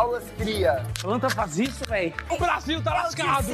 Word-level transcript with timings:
Aulas 0.00 0.24
cria. 0.38 0.82
Planta 0.98 1.28
faz 1.28 1.58
isso, 1.58 1.84
velho. 1.84 2.14
O 2.30 2.38
Brasil 2.38 2.82
tá 2.82 2.94
lascado. 2.94 3.48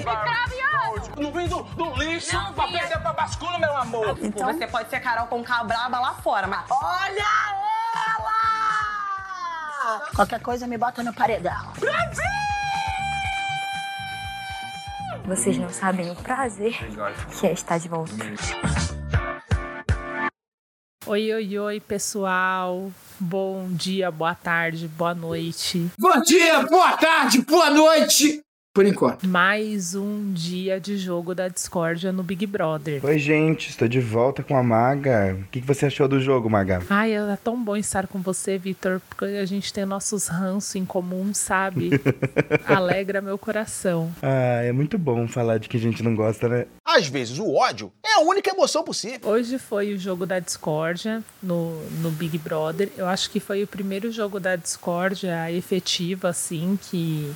Não 1.21 1.33
vem 1.33 1.49
do, 1.49 1.65
do 1.65 1.93
lixo 1.97 2.37
Não 2.37 2.53
pra 2.53 2.67
vinha. 2.67 2.79
perder 2.79 3.01
pra 3.01 3.13
bascula, 3.13 3.59
meu 3.59 3.77
amor. 3.77 4.17
Então... 4.23 4.53
Você 4.53 4.65
pode 4.69 4.89
ser 4.89 5.01
Carol 5.01 5.27
com 5.27 5.43
braba 5.43 5.99
lá 5.99 6.15
fora, 6.15 6.47
mas... 6.47 6.65
Olha 6.71 7.27
ela! 8.15 10.09
Qualquer 10.15 10.41
coisa 10.41 10.69
me 10.69 10.79
bota 10.79 11.03
no 11.03 11.13
paredão. 11.13 11.73
Vocês 15.25 15.59
não 15.59 15.71
sabem 15.71 16.13
o 16.13 16.15
prazer 16.15 16.79
que 17.41 17.47
é 17.49 17.53
estar 17.53 17.79
de 17.79 17.89
volta. 17.89 18.13
Oi, 21.07 21.35
oi, 21.35 21.59
oi, 21.59 21.81
pessoal. 21.81 22.93
Bom 23.19 23.69
dia, 23.71 24.11
boa 24.11 24.35
tarde, 24.35 24.89
boa 24.89 25.15
noite. 25.15 25.91
Bom 25.99 26.21
dia, 26.21 26.63
boa 26.63 26.97
tarde, 26.97 27.41
boa 27.43 27.71
noite. 27.71 28.46
Por 28.77 28.85
enquanto. 28.85 29.27
Mais 29.27 29.95
um 29.95 30.35
dia 30.35 30.79
de 30.79 30.99
jogo 30.99 31.35
da 31.35 31.49
discórdia 31.49 32.13
no 32.13 32.23
Big 32.23 32.47
Brother. 32.47 33.03
Oi, 33.03 33.19
gente, 33.19 33.71
estou 33.71 33.89
de 33.89 34.01
volta 34.01 34.43
com 34.43 34.55
a 34.55 34.63
Maga. 34.63 35.35
O 35.41 35.45
que 35.51 35.63
você 35.63 35.87
achou 35.87 36.07
do 36.07 36.21
jogo, 36.21 36.51
Maga? 36.51 36.83
Ai, 36.91 37.15
é 37.15 37.39
tão 37.43 37.57
bom 37.65 37.75
estar 37.75 38.07
com 38.07 38.21
você, 38.21 38.59
Vitor, 38.59 39.01
porque 39.09 39.25
a 39.25 39.47
gente 39.47 39.73
tem 39.73 39.87
nossos 39.87 40.29
ranços 40.29 40.75
em 40.75 40.85
comum, 40.85 41.33
sabe? 41.33 41.89
Alegra 42.69 43.23
meu 43.23 43.39
coração. 43.39 44.13
Ah, 44.23 44.63
é 44.63 44.73
muito 44.73 44.99
bom 44.99 45.27
falar 45.27 45.57
de 45.57 45.71
que 45.71 45.79
a 45.79 45.81
gente 45.81 46.03
não 46.03 46.15
gosta, 46.15 46.47
né? 46.47 46.67
Às 46.85 47.09
vezes 47.09 47.39
o 47.39 47.55
ódio 47.55 47.91
é 48.05 48.19
a 48.19 48.21
única 48.21 48.51
emoção 48.51 48.85
possível. 48.85 49.31
Hoje 49.31 49.59
foi 49.59 49.95
o 49.95 49.99
jogo 49.99 50.27
da 50.27 50.39
discórdia 50.39 51.23
no, 51.43 51.81
no 52.03 52.11
Big 52.11 52.37
Brother. 52.37 52.91
Eu 52.95 53.07
acho 53.07 53.31
que 53.31 53.41
foi 53.41 53.63
o 53.63 53.67
primeiro 53.67 54.13
jogo 54.13 54.39
da 54.39 54.55
discórdia 54.55 55.51
efetivo, 55.51 56.27
assim, 56.27 56.79
que 56.91 57.35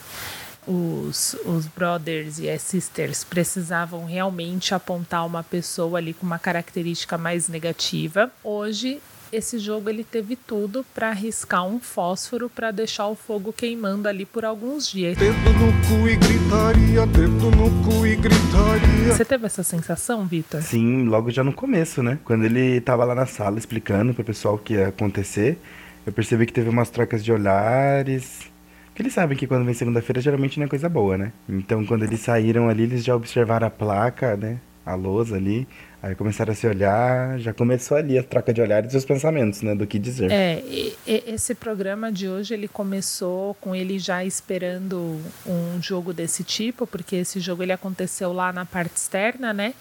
os, 0.70 1.34
os 1.44 1.66
brothers 1.66 2.38
e 2.38 2.48
as 2.48 2.62
sisters 2.62 3.24
precisavam 3.24 4.04
realmente 4.04 4.72
apontar 4.72 5.26
uma 5.26 5.42
pessoa 5.42 5.98
ali 5.98 6.14
com 6.14 6.24
uma 6.24 6.38
característica 6.38 7.18
mais 7.18 7.48
negativa. 7.48 8.30
Hoje 8.44 9.00
esse 9.32 9.58
jogo 9.58 9.88
ele 9.88 10.02
teve 10.02 10.34
tudo 10.34 10.84
para 10.92 11.10
arriscar 11.10 11.64
um 11.64 11.78
fósforo 11.78 12.50
para 12.50 12.70
deixar 12.70 13.06
o 13.06 13.14
fogo 13.14 13.52
queimando 13.52 14.08
ali 14.08 14.24
por 14.24 14.44
alguns 14.44 14.90
dias. 14.90 15.16
Dedo 15.16 15.36
no 15.36 15.72
cu 15.86 16.08
e 16.08 16.16
gritaria, 16.16 17.06
dedo 17.06 17.50
no 17.50 17.84
cu 17.84 18.06
e 18.06 18.16
gritaria. 18.16 19.14
Você 19.14 19.24
teve 19.24 19.46
essa 19.46 19.62
sensação, 19.62 20.26
Vitor? 20.26 20.62
Sim, 20.62 21.04
logo 21.04 21.30
já 21.30 21.44
no 21.44 21.52
começo, 21.52 22.02
né? 22.02 22.18
Quando 22.24 22.44
ele 22.44 22.80
tava 22.80 23.04
lá 23.04 23.14
na 23.14 23.26
sala 23.26 23.58
explicando 23.58 24.14
pro 24.14 24.24
pessoal 24.24 24.54
o 24.54 24.58
que 24.58 24.74
ia 24.74 24.88
acontecer, 24.88 25.58
eu 26.04 26.12
percebi 26.12 26.46
que 26.46 26.52
teve 26.52 26.68
umas 26.68 26.90
trocas 26.90 27.24
de 27.24 27.32
olhares. 27.32 28.50
Porque 28.90 29.02
eles 29.02 29.12
sabem 29.14 29.36
que 29.36 29.46
quando 29.46 29.64
vem 29.64 29.74
segunda-feira 29.74 30.20
geralmente 30.20 30.58
não 30.58 30.66
é 30.66 30.68
coisa 30.68 30.88
boa, 30.88 31.16
né? 31.16 31.32
Então 31.48 31.84
quando 31.86 32.04
eles 32.04 32.20
saíram 32.20 32.68
ali, 32.68 32.82
eles 32.82 33.04
já 33.04 33.14
observaram 33.14 33.66
a 33.66 33.70
placa, 33.70 34.36
né? 34.36 34.58
A 34.84 34.94
lousa 34.94 35.36
ali. 35.36 35.66
Aí 36.02 36.14
começaram 36.14 36.52
a 36.52 36.56
se 36.56 36.66
olhar, 36.66 37.38
já 37.38 37.52
começou 37.52 37.94
ali 37.94 38.18
a 38.18 38.22
troca 38.22 38.54
de 38.54 38.60
olhares 38.62 38.94
e 38.94 38.96
os 38.96 39.04
pensamentos, 39.04 39.60
né? 39.60 39.74
Do 39.74 39.86
que 39.86 39.98
dizer. 39.98 40.30
É, 40.32 40.58
e- 40.66 40.96
e- 41.06 41.24
esse 41.26 41.54
programa 41.54 42.10
de 42.10 42.26
hoje 42.26 42.54
ele 42.54 42.66
começou 42.68 43.52
com 43.60 43.74
ele 43.74 43.98
já 43.98 44.24
esperando 44.24 45.20
um 45.46 45.82
jogo 45.82 46.14
desse 46.14 46.42
tipo, 46.42 46.86
porque 46.86 47.16
esse 47.16 47.38
jogo 47.38 47.62
ele 47.62 47.72
aconteceu 47.72 48.32
lá 48.32 48.50
na 48.50 48.64
parte 48.64 48.96
externa, 48.96 49.52
né? 49.52 49.74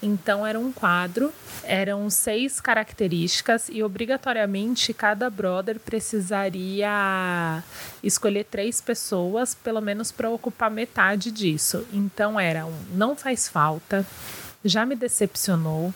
Então 0.00 0.46
era 0.46 0.60
um 0.60 0.70
quadro, 0.70 1.32
eram 1.64 2.08
seis 2.08 2.60
características 2.60 3.68
e 3.68 3.82
obrigatoriamente 3.82 4.94
cada 4.94 5.28
brother 5.28 5.80
precisaria 5.80 7.62
escolher 8.02 8.44
três 8.44 8.80
pessoas, 8.80 9.54
pelo 9.56 9.80
menos 9.80 10.12
para 10.12 10.30
ocupar 10.30 10.70
metade 10.70 11.32
disso. 11.32 11.84
Então 11.92 12.38
era 12.38 12.64
um 12.64 12.74
não 12.94 13.16
faz 13.16 13.48
falta, 13.48 14.06
já 14.64 14.86
me 14.86 14.96
decepcionou, 14.96 15.92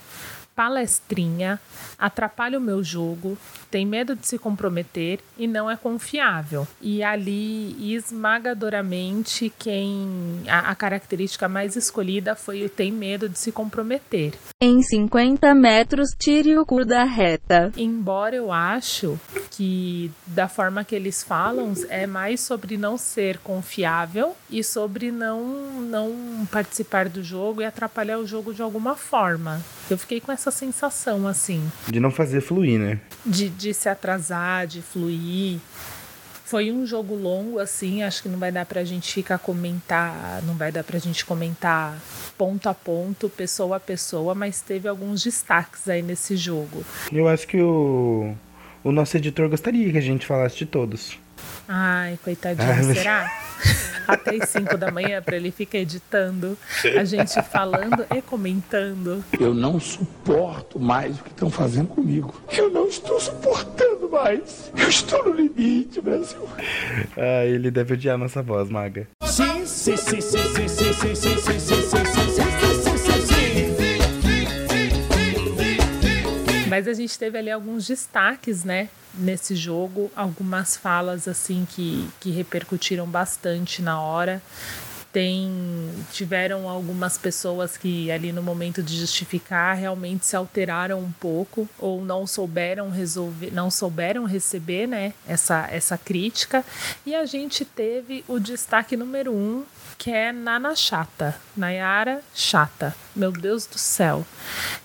palestrinha, 0.59 1.61
atrapalha 1.97 2.59
o 2.59 2.61
meu 2.61 2.83
jogo, 2.83 3.39
tem 3.71 3.87
medo 3.87 4.17
de 4.17 4.27
se 4.27 4.37
comprometer 4.37 5.21
e 5.39 5.47
não 5.47 5.71
é 5.71 5.77
confiável. 5.77 6.67
E 6.83 7.01
ali, 7.01 7.95
esmagadoramente, 7.95 9.53
quem 9.57 10.43
a, 10.49 10.71
a 10.71 10.75
característica 10.75 11.49
mais 11.49 11.77
escolhida 11.77 12.35
foi 12.35 12.65
o 12.65 12.69
tem 12.69 12.91
medo 12.91 13.29
de 13.29 13.39
se 13.39 13.53
comprometer. 13.53 14.35
Em 14.61 14.83
50 14.83 15.55
metros, 15.55 16.09
tire 16.19 16.59
o 16.59 16.67
cu 16.67 16.85
da 16.85 17.05
reta. 17.05 17.73
Embora 17.77 18.35
eu 18.35 18.51
acho 18.51 19.17
que 19.53 20.11
da 20.27 20.49
forma 20.49 20.83
que 20.83 20.97
eles 20.97 21.23
falam 21.23 21.73
é 21.89 22.05
mais 22.05 22.41
sobre 22.41 22.77
não 22.77 22.99
ser 22.99 23.39
confiável 23.39 24.35
e 24.51 24.65
sobre 24.65 25.13
não 25.13 25.69
não 25.83 26.47
participar 26.51 27.09
do 27.09 27.23
jogo 27.23 27.63
e 27.63 27.65
atrapalhar 27.65 28.19
o 28.19 28.27
jogo 28.27 28.53
de 28.53 28.61
alguma 28.61 28.97
forma. 28.97 29.63
Eu 29.91 29.97
fiquei 29.97 30.21
com 30.21 30.31
essa 30.31 30.48
sensação 30.51 31.27
assim 31.29 31.63
De 31.89 32.01
não 32.01 32.11
fazer 32.11 32.41
fluir, 32.41 32.79
né? 32.79 32.99
de, 33.25 33.49
de 33.49 33.73
se 33.75 33.89
atrasar, 33.89 34.67
de 34.67 34.81
fluir. 34.83 35.59
Foi 36.45 36.73
um 36.73 36.87
jogo 36.87 37.15
longo, 37.15 37.59
assim, 37.59 38.03
acho 38.03 38.23
que 38.23 38.29
não 38.29 38.39
vai 38.39 38.51
dar 38.51 38.65
pra 38.65 38.83
gente 38.83 39.13
ficar 39.13 39.37
comentar, 39.39 40.41
não 40.45 40.55
vai 40.55 40.73
dar 40.73 40.83
pra 40.83 40.99
gente 40.99 41.23
comentar 41.27 41.95
ponto 42.39 42.71
a 42.71 42.73
ponto, 42.75 43.29
pessoa 43.29 43.77
a 43.77 43.81
pessoa, 43.81 44.35
mas 44.35 44.63
teve 44.63 44.89
alguns 44.89 45.23
destaques 45.23 45.87
aí 45.91 46.01
nesse 46.01 46.39
jogo. 46.39 46.83
Eu 47.13 47.29
acho 47.29 47.47
que 47.47 47.61
o, 47.61 48.33
o 48.83 48.91
nosso 48.91 49.15
editor 49.19 49.47
gostaria 49.51 49.93
que 49.93 49.99
a 49.99 50.03
gente 50.03 50.25
falasse 50.27 50.57
de 50.57 50.65
todos. 50.65 51.19
Ai, 51.69 52.19
coitadinho, 52.25 52.67
Ah, 52.73 52.77
mas- 52.83 52.97
será? 52.97 53.31
Até 54.09 54.43
as 54.43 54.49
5 54.49 54.79
da 54.79 54.91
manhã 54.91 55.21
pra 55.23 55.37
ele 55.37 55.51
ficar 55.51 55.79
editando, 55.79 56.57
a 56.99 57.05
gente 57.05 57.41
falando 57.43 58.07
e 58.17 58.23
comentando. 58.23 59.23
Eu 59.39 59.53
não 59.53 59.79
suporto 59.79 60.81
mais 60.81 61.21
o 61.21 61.23
que 61.23 61.31
estão 61.31 61.51
fazendo 61.51 61.89
comigo. 61.89 62.35
Eu 62.51 62.71
não 62.71 62.89
estou 62.89 63.21
suportando 63.21 64.09
mais. 64.09 64.73
Eu 64.77 64.89
estou 64.89 65.25
no 65.27 65.35
limite, 65.35 66.01
Brasil. 66.01 66.49
Ah, 67.17 67.45
ele 67.45 67.71
deve 67.71 67.95
odiar 67.95 68.15
a 68.15 68.19
nossa 68.19 68.43
voz, 68.43 68.71
Maga. 68.71 69.07
Sim, 69.23 69.67
sim, 69.67 69.97
sim, 69.97 70.21
sim, 70.21 70.41
sim, 70.41 70.69
sim, 70.69 70.93
sim, 70.93 71.15
sim, 71.15 71.15
sim, 71.15 71.39
sim, 71.39 71.61
sim, 71.61 71.61
sim, 71.61 72.31
sim, 72.35 72.38
Mas 76.79 76.87
a 76.87 76.93
gente 76.93 77.19
teve 77.19 77.37
ali 77.37 77.51
alguns 77.51 77.89
destaques, 77.89 78.63
né? 78.63 78.89
Nesse 79.13 79.57
jogo, 79.57 80.13
algumas 80.15 80.77
falas 80.77 81.27
assim 81.27 81.67
que, 81.69 82.09
que 82.21 82.31
repercutiram 82.31 83.05
bastante 83.05 83.83
na 83.83 84.01
hora. 84.01 84.41
Tem 85.13 85.51
tiveram 86.13 86.69
algumas 86.69 87.19
pessoas 87.19 87.77
que 87.77 88.13
ali 88.13 88.31
no 88.31 88.45
momento 88.45 88.81
de 88.81 88.97
justificar 88.97 89.77
realmente 89.77 90.25
se 90.25 90.37
alteraram 90.37 91.01
um 91.01 91.11
pouco 91.11 91.69
ou 91.81 92.05
não 92.05 92.29
souberam 92.29 92.91
resolver, 92.91 93.51
não 93.53 93.73
souberam 93.73 94.25
receber, 94.25 94.87
né, 94.87 95.15
essa 95.27 95.67
essa 95.73 95.99
crítica. 95.99 96.65
E 97.05 97.13
a 97.13 97.27
gente 97.27 97.65
teve 97.65 98.25
o 98.29 98.39
destaque 98.39 98.97
número 98.97 99.33
um, 99.33 99.65
que 99.99 100.13
é 100.13 100.33
Nana 100.33 100.77
Chata, 100.77 101.35
Nayara 101.57 102.21
Chata. 102.33 102.95
Meu 103.17 103.33
Deus 103.33 103.67
do 103.67 103.77
céu. 103.77 104.25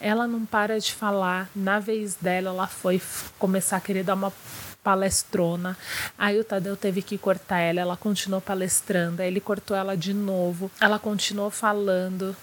Ela 0.01 0.25
não 0.25 0.43
para 0.43 0.79
de 0.79 0.91
falar. 0.91 1.47
Na 1.55 1.79
vez 1.79 2.15
dela, 2.15 2.49
ela 2.49 2.65
foi 2.65 2.99
começar 3.37 3.77
a 3.77 3.79
querer 3.79 4.03
dar 4.03 4.15
uma 4.15 4.33
palestrona. 4.83 5.77
Aí 6.17 6.39
o 6.39 6.43
Tadeu 6.43 6.75
teve 6.75 7.03
que 7.03 7.15
cortar 7.17 7.59
ela, 7.59 7.79
ela 7.79 7.95
continuou 7.95 8.41
palestrando, 8.41 9.21
aí 9.21 9.27
ele 9.27 9.39
cortou 9.39 9.77
ela 9.77 9.95
de 9.95 10.15
novo. 10.15 10.69
Ela 10.81 10.97
continuou 10.97 11.51
falando. 11.51 12.35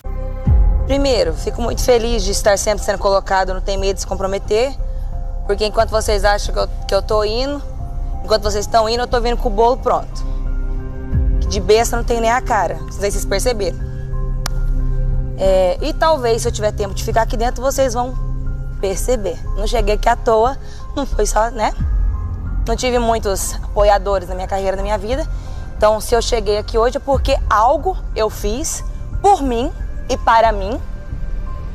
Primeiro, 0.86 1.34
fico 1.34 1.60
muito 1.60 1.82
feliz 1.82 2.22
de 2.22 2.30
estar 2.30 2.56
sempre 2.56 2.84
sendo 2.84 2.98
colocado 2.98 3.52
no 3.52 3.60
Tem 3.60 3.76
Medo 3.76 3.96
de 3.96 4.00
se 4.02 4.06
comprometer, 4.06 4.72
porque 5.44 5.66
enquanto 5.66 5.90
vocês 5.90 6.24
acham 6.24 6.54
que 6.54 6.60
eu, 6.60 6.68
que 6.86 6.94
eu 6.94 7.02
tô 7.02 7.24
indo, 7.24 7.60
enquanto 8.24 8.42
vocês 8.44 8.64
estão 8.64 8.88
indo, 8.88 9.02
eu 9.02 9.08
tô 9.08 9.20
vindo 9.20 9.36
com 9.36 9.48
o 9.48 9.52
bolo 9.52 9.76
pronto. 9.76 10.29
De 11.50 11.60
besta 11.60 11.96
não 11.96 12.04
tem 12.04 12.20
nem 12.20 12.30
a 12.30 12.40
cara, 12.40 12.74
não 12.74 12.92
sei 12.92 13.10
se 13.10 13.18
vocês 13.18 13.24
perceberam. 13.24 13.76
É, 15.36 15.78
e 15.82 15.92
talvez, 15.92 16.42
se 16.42 16.48
eu 16.48 16.52
tiver 16.52 16.70
tempo 16.70 16.94
de 16.94 17.02
ficar 17.02 17.22
aqui 17.22 17.36
dentro, 17.36 17.60
vocês 17.60 17.92
vão 17.92 18.14
perceber. 18.80 19.36
Não 19.56 19.66
cheguei 19.66 19.96
aqui 19.96 20.08
à 20.08 20.14
toa, 20.14 20.56
não 20.94 21.04
foi 21.04 21.26
só, 21.26 21.50
né? 21.50 21.74
Não 22.68 22.76
tive 22.76 23.00
muitos 23.00 23.54
apoiadores 23.54 24.28
na 24.28 24.36
minha 24.36 24.46
carreira, 24.46 24.76
na 24.76 24.82
minha 24.82 24.96
vida. 24.96 25.26
Então, 25.76 26.00
se 26.00 26.14
eu 26.14 26.22
cheguei 26.22 26.56
aqui 26.56 26.78
hoje 26.78 26.98
é 26.98 27.00
porque 27.00 27.36
algo 27.48 27.96
eu 28.14 28.30
fiz 28.30 28.84
por 29.20 29.42
mim 29.42 29.72
e 30.08 30.16
para 30.16 30.52
mim, 30.52 30.80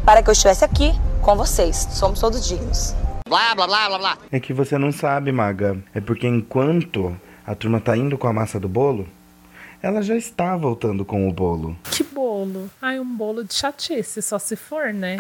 para 0.05 0.23
que 0.23 0.29
eu 0.29 0.31
estivesse 0.31 0.63
aqui 0.63 0.93
com 1.21 1.35
vocês. 1.35 1.87
Somos 1.91 2.21
todos 2.21 2.47
dignos. 2.47 2.95
Blá, 3.27 3.53
blá, 3.55 3.67
blá, 3.67 3.87
blá, 3.89 3.97
blá. 3.97 4.17
É 4.31 4.39
que 4.39 4.53
você 4.53 4.77
não 4.77 4.93
sabe, 4.93 5.33
Maga. 5.33 5.77
É 5.93 5.99
porque 5.99 6.27
enquanto 6.27 7.13
a 7.45 7.53
turma 7.55 7.81
tá 7.81 7.97
indo 7.97 8.17
com 8.17 8.27
a 8.27 8.31
massa 8.31 8.59
do 8.59 8.69
bolo, 8.69 9.07
ela 9.81 10.01
já 10.01 10.15
está 10.15 10.55
voltando 10.55 11.05
com 11.05 11.27
o 11.27 11.31
bolo. 11.31 11.77
Que 11.91 12.03
bolo? 12.03 12.69
Ai, 12.81 12.99
um 12.99 13.15
bolo 13.15 13.43
de 13.43 13.53
chatice, 13.53 14.21
só 14.21 14.39
se 14.39 14.55
for, 14.55 14.93
né? 14.93 15.17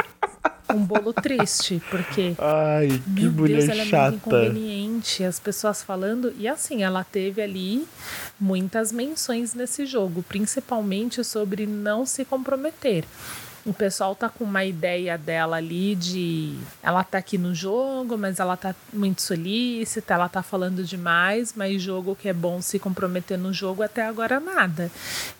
um 0.73 0.83
bolo 0.83 1.13
triste, 1.13 1.81
porque. 1.89 2.35
Ai, 2.39 2.87
que 2.87 3.21
Meu 3.21 3.31
mulher 3.31 3.57
Deus, 3.59 3.69
ela 3.69 3.81
é 3.81 3.85
chata. 3.85 4.11
muito 4.11 4.27
inconveniente. 4.27 5.23
As 5.23 5.39
pessoas 5.39 5.83
falando. 5.83 6.33
E 6.37 6.47
assim, 6.47 6.83
ela 6.83 7.03
teve 7.03 7.41
ali 7.41 7.87
muitas 8.39 8.91
menções 8.91 9.53
nesse 9.53 9.85
jogo, 9.85 10.23
principalmente 10.23 11.23
sobre 11.23 11.65
não 11.65 12.05
se 12.05 12.25
comprometer. 12.25 13.05
O 13.65 13.73
pessoal 13.73 14.15
tá 14.15 14.29
com 14.29 14.43
uma 14.43 14.63
ideia 14.63 15.17
dela 15.17 15.57
ali 15.57 15.95
de 15.95 16.55
ela 16.83 17.03
tá 17.03 17.17
aqui 17.17 17.35
no 17.37 17.55
jogo, 17.55 18.15
mas 18.15 18.39
ela 18.39 18.55
tá 18.55 18.75
muito 18.93 19.23
solícita, 19.23 20.13
ela 20.13 20.29
tá 20.29 20.43
falando 20.43 20.83
demais, 20.83 21.53
mas 21.55 21.81
jogo 21.81 22.15
que 22.15 22.29
é 22.29 22.33
bom 22.33 22.61
se 22.61 22.77
comprometer 22.77 23.39
no 23.39 23.51
jogo 23.51 23.81
até 23.81 24.05
agora 24.05 24.39
nada. 24.39 24.91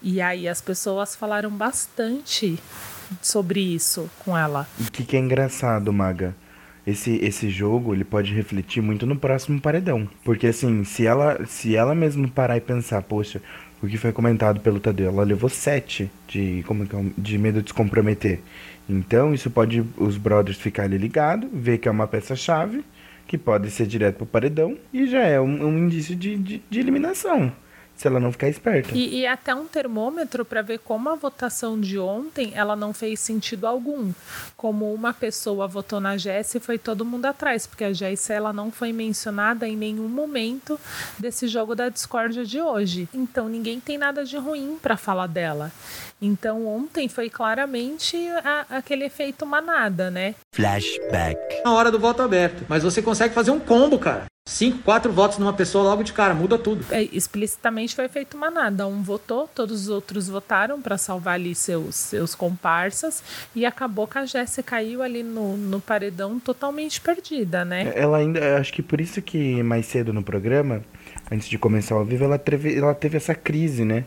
E 0.01 0.19
aí 0.19 0.47
as 0.47 0.59
pessoas 0.59 1.15
falaram 1.15 1.51
bastante 1.51 2.57
sobre 3.21 3.59
isso 3.59 4.09
com 4.19 4.37
ela. 4.37 4.67
O 4.79 4.91
que, 4.91 5.03
que 5.03 5.15
é 5.15 5.19
engraçado, 5.19 5.93
Maga? 5.93 6.35
Esse, 6.85 7.15
esse 7.15 7.49
jogo 7.49 7.95
ele 7.95 8.03
pode 8.03 8.31
refletir 8.31 8.81
muito 8.81 9.07
no 9.07 9.15
próximo 9.15 9.59
paredão. 9.59 10.07
Porque 10.23 10.47
assim, 10.47 10.83
se 10.83 11.05
ela, 11.05 11.43
se 11.45 11.75
ela 11.75 11.95
mesmo 11.95 12.29
parar 12.29 12.57
e 12.57 12.61
pensar, 12.61 13.01
poxa, 13.01 13.41
o 13.85 13.89
que 13.89 13.97
foi 13.97 14.11
comentado 14.11 14.59
pelo 14.59 14.79
Tadeu, 14.79 15.09
ela 15.09 15.23
levou 15.23 15.49
7 15.49 16.11
de, 16.27 16.63
como 16.67 16.83
é, 16.83 16.87
de 17.17 17.37
medo 17.37 17.61
de 17.61 17.69
se 17.69 17.73
comprometer. 17.73 18.41
Então 18.89 19.33
isso 19.33 19.49
pode 19.49 19.83
os 19.97 20.17
brothers 20.17 20.57
ficarem 20.57 20.97
ligados, 20.97 21.49
ver 21.51 21.77
que 21.77 21.87
é 21.87 21.91
uma 21.91 22.07
peça-chave, 22.07 22.83
que 23.27 23.37
pode 23.37 23.69
ser 23.71 23.87
direto 23.87 24.17
pro 24.17 24.25
paredão, 24.25 24.77
e 24.93 25.07
já 25.07 25.23
é 25.23 25.39
um, 25.39 25.65
um 25.65 25.77
indício 25.77 26.15
de, 26.15 26.35
de, 26.37 26.61
de 26.69 26.79
eliminação. 26.79 27.51
Se 27.95 28.07
ela 28.07 28.19
não 28.19 28.31
ficar 28.31 28.49
esperta. 28.49 28.91
E, 28.93 29.19
e 29.19 29.27
até 29.27 29.55
um 29.55 29.65
termômetro 29.65 30.43
para 30.43 30.61
ver 30.61 30.79
como 30.79 31.09
a 31.09 31.15
votação 31.15 31.79
de 31.79 31.97
ontem 31.97 32.51
ela 32.53 32.75
não 32.75 32.93
fez 32.93 33.19
sentido 33.19 33.65
algum. 33.65 34.11
Como 34.57 34.93
uma 34.93 35.13
pessoa 35.13 35.67
votou 35.67 35.99
na 35.99 36.17
Jéssica 36.17 36.57
e 36.57 36.65
foi 36.65 36.77
todo 36.77 37.05
mundo 37.05 37.25
atrás, 37.25 37.65
porque 37.65 37.83
a 37.83 37.93
Jéssica 37.93 38.33
ela 38.33 38.51
não 38.51 38.71
foi 38.71 38.91
mencionada 38.91 39.67
em 39.67 39.77
nenhum 39.77 40.07
momento 40.09 40.79
desse 41.17 41.47
jogo 41.47 41.73
da 41.73 41.89
discórdia 41.89 42.45
de 42.45 42.61
hoje. 42.61 43.07
Então 43.13 43.47
ninguém 43.47 43.79
tem 43.79 43.97
nada 43.97 44.25
de 44.25 44.37
ruim 44.37 44.77
para 44.81 44.97
falar 44.97 45.27
dela. 45.27 45.71
Então 46.21 46.65
ontem 46.65 47.07
foi 47.07 47.29
claramente 47.29 48.17
a, 48.43 48.77
aquele 48.77 49.05
efeito 49.05 49.45
manada, 49.45 50.09
né? 50.09 50.35
Flashback. 50.53 51.63
Na 51.63 51.73
hora 51.73 51.91
do 51.91 51.99
voto 51.99 52.21
aberto. 52.21 52.65
Mas 52.67 52.83
você 52.83 53.01
consegue 53.01 53.33
fazer 53.33 53.51
um 53.51 53.59
combo, 53.59 53.99
cara. 53.99 54.25
Cinco, 54.47 54.77
quatro 54.83 55.11
votos 55.11 55.39
numa 55.39 55.53
pessoa 55.53 55.83
logo 55.83 56.03
de 56.03 56.13
cara, 56.13 56.35
muda 56.35 56.55
tudo. 56.55 56.85
É, 56.91 57.01
explicitamente 57.11 57.95
foi 57.95 58.07
feito 58.07 58.37
manada. 58.37 58.85
Um 58.85 59.01
votou, 59.01 59.47
todos 59.47 59.81
os 59.81 59.89
outros 59.89 60.29
votaram 60.29 60.79
para 60.79 60.99
salvar 60.99 61.33
ali 61.33 61.55
seus, 61.55 61.95
seus 61.95 62.35
comparsas 62.35 63.23
e 63.55 63.65
acabou 63.65 64.05
que 64.05 64.19
a 64.19 64.25
Jéssica 64.25 64.61
caiu 64.61 65.01
ali 65.01 65.23
no, 65.23 65.57
no 65.57 65.81
paredão 65.81 66.39
totalmente 66.39 67.01
perdida, 67.01 67.65
né? 67.65 67.91
Ela 67.95 68.19
ainda, 68.19 68.57
acho 68.57 68.71
que 68.71 68.83
por 68.83 69.01
isso 69.01 69.19
que 69.19 69.63
mais 69.63 69.87
cedo 69.87 70.13
no 70.13 70.21
programa, 70.21 70.83
antes 71.31 71.49
de 71.49 71.57
começar 71.57 71.95
ao 71.95 72.05
vivo, 72.05 72.23
ela 72.23 72.37
teve, 72.37 72.77
ela 72.77 72.93
teve 72.93 73.17
essa 73.17 73.33
crise, 73.33 73.83
né? 73.83 74.05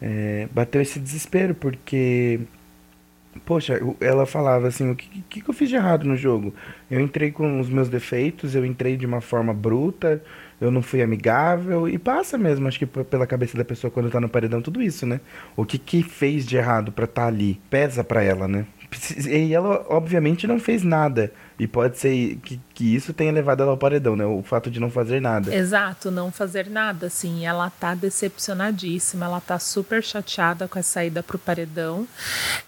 É, 0.00 0.48
bateu 0.52 0.80
esse 0.80 1.00
desespero, 1.00 1.56
porque. 1.56 2.40
Poxa, 3.46 3.80
ela 4.00 4.26
falava 4.26 4.68
assim: 4.68 4.90
o 4.90 4.96
que, 4.96 5.22
que, 5.28 5.40
que 5.40 5.48
eu 5.48 5.54
fiz 5.54 5.68
de 5.68 5.76
errado 5.76 6.06
no 6.06 6.16
jogo? 6.16 6.54
Eu 6.90 7.00
entrei 7.00 7.30
com 7.30 7.60
os 7.60 7.68
meus 7.68 7.88
defeitos, 7.88 8.54
eu 8.54 8.64
entrei 8.64 8.96
de 8.96 9.06
uma 9.06 9.22
forma 9.22 9.54
bruta, 9.54 10.22
eu 10.60 10.70
não 10.70 10.82
fui 10.82 11.02
amigável, 11.02 11.88
e 11.88 11.98
passa 11.98 12.36
mesmo, 12.36 12.68
acho 12.68 12.78
que 12.78 12.86
pela 12.86 13.26
cabeça 13.26 13.56
da 13.56 13.64
pessoa 13.64 13.90
quando 13.90 14.10
tá 14.10 14.20
no 14.20 14.28
paredão, 14.28 14.60
tudo 14.60 14.82
isso, 14.82 15.06
né? 15.06 15.20
O 15.56 15.64
que, 15.64 15.78
que 15.78 16.02
fez 16.02 16.44
de 16.44 16.56
errado 16.56 16.92
pra 16.92 17.06
estar 17.06 17.22
tá 17.22 17.28
ali? 17.28 17.60
Pesa 17.70 18.04
pra 18.04 18.22
ela, 18.22 18.46
né? 18.46 18.66
E 19.26 19.54
ela, 19.54 19.86
obviamente, 19.88 20.46
não 20.46 20.60
fez 20.60 20.82
nada. 20.82 21.32
E 21.58 21.66
pode 21.66 21.96
ser 21.96 22.36
que, 22.36 22.60
que 22.74 22.94
isso 22.94 23.14
tenha 23.14 23.32
levado 23.32 23.62
ela 23.62 23.72
ao 23.72 23.78
paredão, 23.78 24.14
né? 24.14 24.26
O 24.26 24.42
fato 24.42 24.70
de 24.70 24.78
não 24.78 24.90
fazer 24.90 25.20
nada. 25.20 25.54
Exato, 25.54 26.10
não 26.10 26.30
fazer 26.30 26.68
nada, 26.68 27.06
assim. 27.06 27.46
Ela 27.46 27.70
tá 27.70 27.94
decepcionadíssima, 27.94 29.24
ela 29.24 29.40
tá 29.40 29.58
super 29.58 30.02
chateada 30.02 30.68
com 30.68 30.78
a 30.78 30.82
saída 30.82 31.22
pro 31.22 31.38
paredão. 31.38 32.06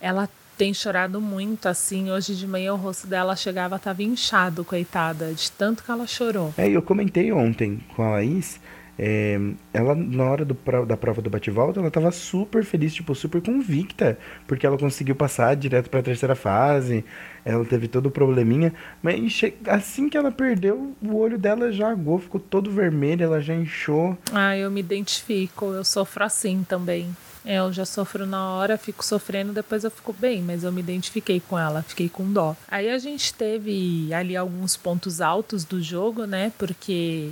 Ela 0.00 0.28
tem 0.56 0.72
chorado 0.72 1.20
muito, 1.20 1.68
assim. 1.68 2.10
Hoje 2.10 2.34
de 2.34 2.46
manhã 2.46 2.74
o 2.74 2.76
rosto 2.76 3.06
dela 3.06 3.36
chegava, 3.36 3.78
tava 3.78 4.02
inchado, 4.02 4.64
coitada, 4.64 5.32
de 5.32 5.50
tanto 5.52 5.82
que 5.82 5.90
ela 5.90 6.06
chorou. 6.06 6.52
É, 6.56 6.68
eu 6.68 6.82
comentei 6.82 7.32
ontem 7.32 7.80
com 7.94 8.02
a 8.02 8.10
Laís. 8.10 8.60
É, 8.96 9.38
ela, 9.72 9.94
na 9.94 10.24
hora 10.24 10.44
do, 10.44 10.56
da 10.86 10.96
prova 10.96 11.20
do 11.20 11.28
bate-volta, 11.28 11.80
ela 11.80 11.90
tava 11.90 12.12
super 12.12 12.64
feliz, 12.64 12.94
tipo, 12.94 13.12
super 13.14 13.42
convicta, 13.42 14.16
porque 14.46 14.64
ela 14.64 14.78
conseguiu 14.78 15.16
passar 15.16 15.56
direto 15.56 15.90
pra 15.90 16.00
terceira 16.00 16.36
fase, 16.36 17.04
ela 17.44 17.64
teve 17.64 17.88
todo 17.88 18.06
o 18.06 18.10
probleminha, 18.10 18.72
mas 19.02 19.40
assim 19.66 20.08
que 20.08 20.16
ela 20.16 20.30
perdeu, 20.30 20.94
o 21.02 21.16
olho 21.16 21.36
dela 21.36 21.72
já 21.72 21.90
aguou, 21.90 22.20
ficou 22.20 22.40
todo 22.40 22.70
vermelho, 22.70 23.24
ela 23.24 23.40
já 23.40 23.54
inchou. 23.54 24.16
Ah, 24.32 24.56
eu 24.56 24.70
me 24.70 24.78
identifico, 24.78 25.66
eu 25.72 25.84
sofro 25.84 26.22
assim 26.22 26.62
também. 26.62 27.14
É, 27.44 27.58
eu 27.58 27.72
já 27.72 27.84
sofro 27.84 28.26
na 28.26 28.54
hora, 28.54 28.78
fico 28.78 29.04
sofrendo, 29.04 29.52
depois 29.52 29.84
eu 29.84 29.90
fico 29.90 30.12
bem, 30.12 30.40
mas 30.40 30.64
eu 30.64 30.72
me 30.72 30.80
identifiquei 30.80 31.40
com 31.40 31.58
ela, 31.58 31.82
fiquei 31.82 32.08
com 32.08 32.32
dó. 32.32 32.56
Aí 32.68 32.88
a 32.88 32.98
gente 32.98 33.34
teve 33.34 34.12
ali 34.14 34.34
alguns 34.34 34.76
pontos 34.76 35.20
altos 35.20 35.62
do 35.64 35.82
jogo, 35.82 36.24
né? 36.24 36.52
Porque 36.56 37.30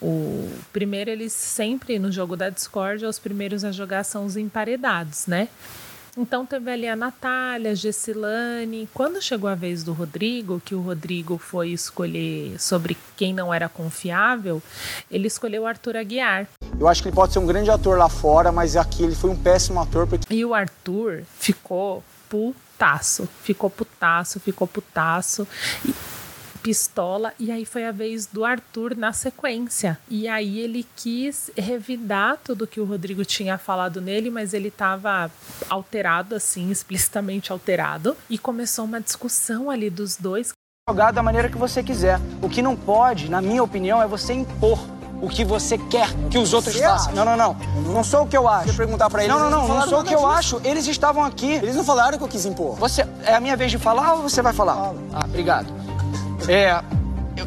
o 0.00 0.50
primeiro 0.72 1.10
eles 1.10 1.32
sempre 1.32 1.98
no 1.98 2.10
jogo 2.10 2.36
da 2.36 2.48
Discord, 2.48 3.04
os 3.04 3.18
primeiros 3.18 3.62
a 3.62 3.70
jogar 3.70 4.02
são 4.04 4.24
os 4.24 4.36
emparedados, 4.36 5.26
né? 5.26 5.48
Então 6.20 6.44
teve 6.44 6.70
ali 6.70 6.86
a 6.86 6.94
Natália, 6.94 7.70
a 7.70 7.74
Gessilane. 7.74 8.86
Quando 8.92 9.22
chegou 9.22 9.48
a 9.48 9.54
vez 9.54 9.82
do 9.82 9.94
Rodrigo, 9.94 10.60
que 10.62 10.74
o 10.74 10.82
Rodrigo 10.82 11.38
foi 11.38 11.70
escolher 11.70 12.60
sobre 12.60 12.94
quem 13.16 13.32
não 13.32 13.52
era 13.52 13.70
confiável, 13.70 14.62
ele 15.10 15.26
escolheu 15.26 15.62
o 15.62 15.66
Arthur 15.66 15.96
Aguiar. 15.96 16.46
Eu 16.78 16.86
acho 16.86 17.02
que 17.02 17.08
ele 17.08 17.16
pode 17.16 17.32
ser 17.32 17.38
um 17.38 17.46
grande 17.46 17.70
ator 17.70 17.96
lá 17.96 18.10
fora, 18.10 18.52
mas 18.52 18.76
aqui 18.76 19.02
ele 19.02 19.14
foi 19.14 19.30
um 19.30 19.36
péssimo 19.36 19.80
ator. 19.80 20.06
Porque... 20.06 20.32
E 20.32 20.44
o 20.44 20.52
Arthur 20.52 21.22
ficou 21.38 22.04
putaço, 22.28 23.26
ficou 23.42 23.70
putaço, 23.70 24.38
ficou 24.38 24.68
putaço. 24.68 25.48
E 25.86 25.94
pistola 26.62 27.32
e 27.38 27.50
aí 27.50 27.64
foi 27.64 27.86
a 27.86 27.92
vez 27.92 28.26
do 28.26 28.44
Arthur 28.44 28.96
na 28.96 29.12
sequência. 29.12 29.98
E 30.08 30.28
aí 30.28 30.58
ele 30.58 30.86
quis 30.96 31.50
revidar 31.56 32.38
tudo 32.42 32.66
que 32.66 32.80
o 32.80 32.84
Rodrigo 32.84 33.24
tinha 33.24 33.58
falado 33.58 34.00
nele, 34.00 34.30
mas 34.30 34.54
ele 34.54 34.68
estava 34.68 35.30
alterado 35.68 36.34
assim, 36.34 36.70
explicitamente 36.70 37.52
alterado, 37.52 38.16
e 38.28 38.38
começou 38.38 38.84
uma 38.84 39.00
discussão 39.00 39.70
ali 39.70 39.90
dos 39.90 40.16
dois. 40.16 40.52
Jogar 40.88 41.12
da 41.12 41.22
maneira 41.22 41.48
que 41.48 41.58
você 41.58 41.82
quiser. 41.82 42.18
O 42.42 42.48
que 42.48 42.62
não 42.62 42.76
pode, 42.76 43.30
na 43.30 43.40
minha 43.40 43.62
opinião, 43.62 44.02
é 44.02 44.06
você 44.06 44.32
impor 44.32 44.78
o 45.22 45.28
que 45.28 45.44
você 45.44 45.76
quer 45.76 46.08
que 46.30 46.38
os 46.38 46.52
outros 46.54 46.74
você 46.74 46.82
façam. 46.82 47.12
Acha? 47.12 47.24
Não, 47.24 47.24
não, 47.24 47.36
não. 47.36 47.92
Não 47.92 48.04
sou 48.04 48.22
o 48.22 48.26
que 48.26 48.36
eu 48.36 48.48
acho. 48.48 48.70
Você 48.70 48.76
perguntar 48.76 49.10
para 49.10 49.24
eles. 49.24 49.34
Não, 49.34 49.42
não, 49.42 49.50
não. 49.50 49.68
Não, 49.68 49.78
não 49.80 49.88
sou 49.88 50.00
o 50.00 50.04
que 50.04 50.14
eu 50.14 50.18
disso. 50.18 50.30
acho. 50.30 50.60
Eles 50.64 50.86
estavam 50.86 51.24
aqui. 51.24 51.52
Eles 51.52 51.76
não 51.76 51.84
falaram 51.84 52.16
que 52.16 52.24
eu 52.24 52.28
quis 52.28 52.46
impor. 52.46 52.76
Você 52.76 53.06
é 53.24 53.34
a 53.34 53.40
minha 53.40 53.56
vez 53.56 53.70
de 53.70 53.78
falar 53.78 54.14
ou 54.14 54.22
você 54.22 54.40
vai 54.42 54.52
falar? 54.52 54.74
Fala. 54.74 54.96
Ah, 55.12 55.24
obrigado. 55.26 55.89
É, 56.48 56.82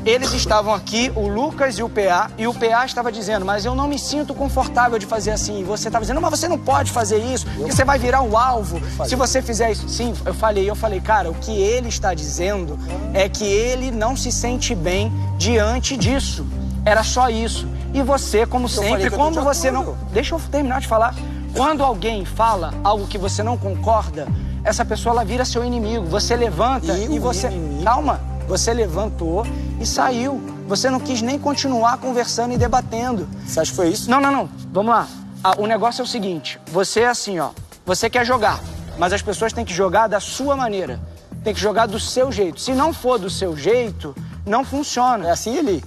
eles 0.05 0.33
estavam 0.33 0.73
aqui, 0.73 1.11
o 1.15 1.27
Lucas 1.27 1.77
e 1.77 1.83
o 1.83 1.89
PA, 1.89 2.29
e 2.37 2.47
o 2.47 2.53
PA 2.53 2.85
estava 2.85 3.11
dizendo, 3.11 3.45
mas 3.45 3.65
eu 3.65 3.75
não 3.75 3.87
me 3.87 3.97
sinto 3.97 4.33
confortável 4.33 4.99
de 4.99 5.05
fazer 5.05 5.31
assim. 5.31 5.61
E 5.61 5.63
você 5.63 5.87
estava 5.87 6.03
dizendo, 6.03 6.19
mas 6.19 6.31
você 6.31 6.47
não 6.47 6.57
pode 6.57 6.91
fazer 6.91 7.17
isso, 7.19 7.45
porque 7.55 7.71
você 7.71 7.85
vai 7.85 7.97
virar 7.97 8.21
um 8.21 8.37
alvo 8.37 8.81
se 9.05 9.15
você 9.15 9.41
fizer 9.41 9.71
isso. 9.71 9.87
Sim, 9.87 10.13
eu 10.25 10.33
falei, 10.33 10.69
eu 10.69 10.75
falei, 10.75 10.99
cara, 10.99 11.29
o 11.29 11.35
que 11.35 11.51
ele 11.51 11.89
está 11.89 12.13
dizendo 12.13 12.77
é 13.13 13.29
que 13.29 13.45
ele 13.45 13.91
não 13.91 14.15
se 14.15 14.31
sente 14.31 14.75
bem 14.75 15.11
diante 15.37 15.95
disso. 15.95 16.45
Era 16.85 17.03
só 17.03 17.29
isso. 17.29 17.67
E 17.93 18.01
você, 18.01 18.45
como 18.45 18.67
sempre, 18.67 19.09
como 19.09 19.41
você 19.41 19.71
não. 19.71 19.95
Deixa 20.11 20.35
eu 20.35 20.39
terminar 20.51 20.81
de 20.81 20.87
falar. 20.87 21.15
Quando 21.55 21.83
alguém 21.83 22.25
fala 22.25 22.73
algo 22.83 23.07
que 23.07 23.17
você 23.17 23.43
não 23.43 23.57
concorda, 23.57 24.27
essa 24.63 24.83
pessoa 24.83 25.13
ela 25.13 25.23
vira 25.23 25.45
seu 25.45 25.63
inimigo. 25.63 26.05
Você 26.07 26.35
levanta 26.35 26.97
e, 26.97 27.15
e 27.15 27.19
você. 27.19 27.47
Inimigo? 27.47 27.83
Calma. 27.83 28.32
Você 28.47 28.73
levantou 28.73 29.45
e 29.79 29.85
saiu. 29.85 30.41
Você 30.67 30.89
não 30.89 30.99
quis 30.99 31.21
nem 31.21 31.37
continuar 31.37 31.97
conversando 31.97 32.53
e 32.53 32.57
debatendo. 32.57 33.27
Você 33.45 33.59
acha 33.59 33.71
que 33.71 33.75
foi 33.77 33.89
isso? 33.89 34.09
Não, 34.09 34.19
não, 34.19 34.31
não. 34.31 34.49
Vamos 34.71 34.93
lá. 34.93 35.07
Ah, 35.43 35.55
o 35.57 35.67
negócio 35.67 36.01
é 36.01 36.03
o 36.03 36.07
seguinte: 36.07 36.59
você 36.71 37.01
é 37.01 37.07
assim, 37.07 37.39
ó. 37.39 37.49
Você 37.85 38.09
quer 38.09 38.25
jogar, 38.25 38.61
mas 38.97 39.11
as 39.11 39.21
pessoas 39.21 39.51
têm 39.51 39.65
que 39.65 39.73
jogar 39.73 40.07
da 40.07 40.19
sua 40.19 40.55
maneira. 40.55 40.99
Tem 41.43 41.53
que 41.53 41.59
jogar 41.59 41.85
do 41.85 41.99
seu 41.99 42.31
jeito. 42.31 42.61
Se 42.61 42.73
não 42.73 42.93
for 42.93 43.19
do 43.19 43.29
seu 43.29 43.57
jeito, 43.57 44.15
não 44.45 44.63
funciona. 44.63 45.27
É 45.27 45.31
assim 45.31 45.57
ali. 45.57 45.83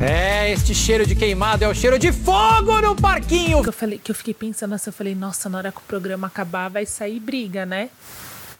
É, 0.00 0.50
este 0.50 0.74
cheiro 0.74 1.06
de 1.06 1.14
queimado 1.14 1.64
é 1.64 1.68
o 1.68 1.74
cheiro 1.74 1.98
de 1.98 2.12
fogo 2.12 2.80
no 2.80 2.94
parquinho. 2.94 3.62
Que 3.62 3.68
eu 3.68 3.72
falei, 3.72 3.98
que 3.98 4.10
eu 4.10 4.14
fiquei 4.14 4.34
pensando 4.34 4.74
assim, 4.74 4.90
eu 4.90 4.92
falei, 4.92 5.14
nossa, 5.14 5.48
na 5.48 5.58
hora 5.58 5.72
que 5.72 5.78
o 5.78 5.82
programa 5.82 6.26
acabar 6.26 6.68
vai 6.68 6.84
sair 6.84 7.18
briga, 7.18 7.64
né? 7.64 7.88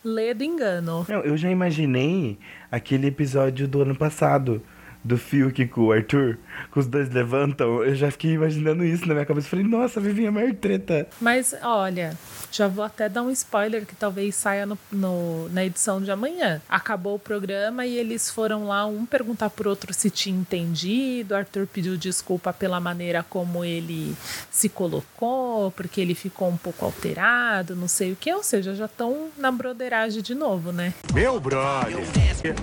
Lê 0.04 0.34
do 0.34 0.44
engano. 0.44 1.06
Não, 1.08 1.20
eu 1.20 1.36
já 1.36 1.50
imaginei 1.50 2.38
aquele 2.70 3.06
episódio 3.06 3.66
do 3.66 3.80
ano 3.82 3.96
passado 3.96 4.60
do 5.04 5.18
Fiuk 5.18 5.66
com 5.68 5.82
o 5.82 5.92
Arthur, 5.92 6.38
que 6.72 6.78
os 6.78 6.86
dois 6.86 7.10
levantam, 7.10 7.84
eu 7.84 7.94
já 7.94 8.10
fiquei 8.10 8.32
imaginando 8.32 8.84
isso 8.84 9.06
na 9.06 9.12
minha 9.14 9.26
cabeça. 9.26 9.48
Falei, 9.48 9.64
nossa, 9.66 10.00
Vivinha, 10.00 10.32
maior 10.32 10.54
treta. 10.54 11.06
Mas, 11.20 11.54
olha, 11.62 12.16
já 12.50 12.66
vou 12.68 12.82
até 12.84 13.06
dar 13.08 13.22
um 13.22 13.30
spoiler 13.30 13.84
que 13.84 13.94
talvez 13.94 14.34
saia 14.34 14.64
no, 14.64 14.78
no- 14.90 15.48
na 15.50 15.62
edição 15.64 16.00
de 16.00 16.10
amanhã. 16.10 16.62
Acabou 16.68 17.16
o 17.16 17.18
programa 17.18 17.84
e 17.84 17.96
eles 17.96 18.30
foram 18.30 18.66
lá, 18.66 18.86
um 18.86 19.04
perguntar 19.04 19.50
pro 19.50 19.68
outro 19.68 19.92
se 19.92 20.08
tinha 20.08 20.34
entendido. 20.38 21.34
Arthur 21.34 21.66
pediu 21.66 21.96
desculpa 21.96 22.52
pela 22.52 22.80
maneira 22.80 23.22
como 23.28 23.62
ele 23.64 24.14
se 24.50 24.68
colocou, 24.70 25.70
porque 25.72 26.00
ele 26.00 26.14
ficou 26.14 26.48
um 26.48 26.56
pouco 26.56 26.84
alterado, 26.84 27.76
não 27.76 27.88
sei 27.88 28.12
o 28.12 28.16
que. 28.16 28.32
Ou 28.32 28.42
seja, 28.42 28.74
já 28.74 28.86
estão 28.86 29.28
na 29.36 29.50
broderagem 29.52 30.22
de 30.22 30.34
novo, 30.34 30.72
né? 30.72 30.94
Meu 31.12 31.38
brother. 31.38 31.96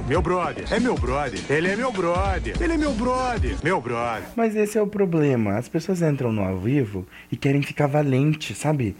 Meu 0.07 0.21
brother. 0.21 0.65
É 0.73 0.79
meu 0.79 0.95
brother. 0.95 1.39
Ele 1.49 1.67
é 1.69 1.75
meu 1.75 1.91
brother. 1.91 2.30
Ele 2.61 2.73
é 2.73 2.77
meu 2.77 2.93
brother. 2.93 3.57
Meu 3.61 3.81
brother. 3.81 4.23
Mas 4.37 4.55
esse 4.55 4.77
é 4.77 4.81
o 4.81 4.87
problema. 4.87 5.57
As 5.57 5.67
pessoas 5.67 6.01
entram 6.01 6.31
no 6.31 6.41
ao 6.41 6.57
vivo 6.57 7.05
e 7.29 7.35
querem 7.35 7.61
ficar 7.61 7.87
valente, 7.87 8.55
sabe? 8.55 8.95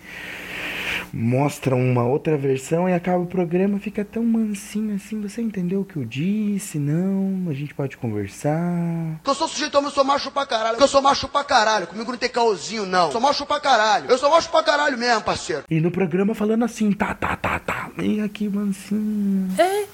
Mostram 1.14 1.78
uma 1.78 2.06
outra 2.06 2.38
versão 2.38 2.88
e 2.88 2.94
acaba 2.94 3.20
o 3.20 3.26
programa, 3.26 3.80
fica 3.80 4.04
tão 4.06 4.24
mansinho 4.24 4.96
assim. 4.96 5.22
Você 5.22 5.42
entendeu 5.42 5.82
o 5.82 5.86
que 5.86 5.98
eu 5.98 6.06
disse? 6.06 6.80
Não, 6.80 7.50
a 7.50 7.54
gente 7.54 7.74
pode 7.74 7.98
conversar. 7.98 9.20
Que 9.22 9.30
eu 9.30 9.36
sou 9.36 9.48
sujeito 9.48 9.76
homem, 9.78 9.90
eu 9.90 9.94
sou 9.94 10.06
macho 10.06 10.32
pra 10.32 10.46
caralho. 10.46 10.78
Que 10.78 10.84
eu 10.84 10.88
sou 10.88 11.02
macho 11.02 11.28
pra 11.28 11.44
caralho. 11.44 11.88
Comigo 11.88 12.12
não 12.12 12.18
tem 12.18 12.30
caosinho, 12.30 12.86
não. 12.86 13.12
Sou 13.12 13.20
macho 13.20 13.46
pra 13.46 13.60
caralho. 13.60 14.10
Eu 14.10 14.18
sou 14.18 14.30
macho 14.30 14.50
pra 14.50 14.64
caralho 14.64 14.98
mesmo, 14.98 15.22
parceiro. 15.22 15.64
E 15.70 15.82
no 15.82 15.92
programa 15.92 16.34
falando 16.34 16.64
assim, 16.64 16.92
tá, 16.94 17.14
tá, 17.14 17.36
tá, 17.36 17.60
tá. 17.60 17.90
E 17.98 18.22
aqui 18.22 18.48
mansinho. 18.48 19.50
É, 19.58 19.86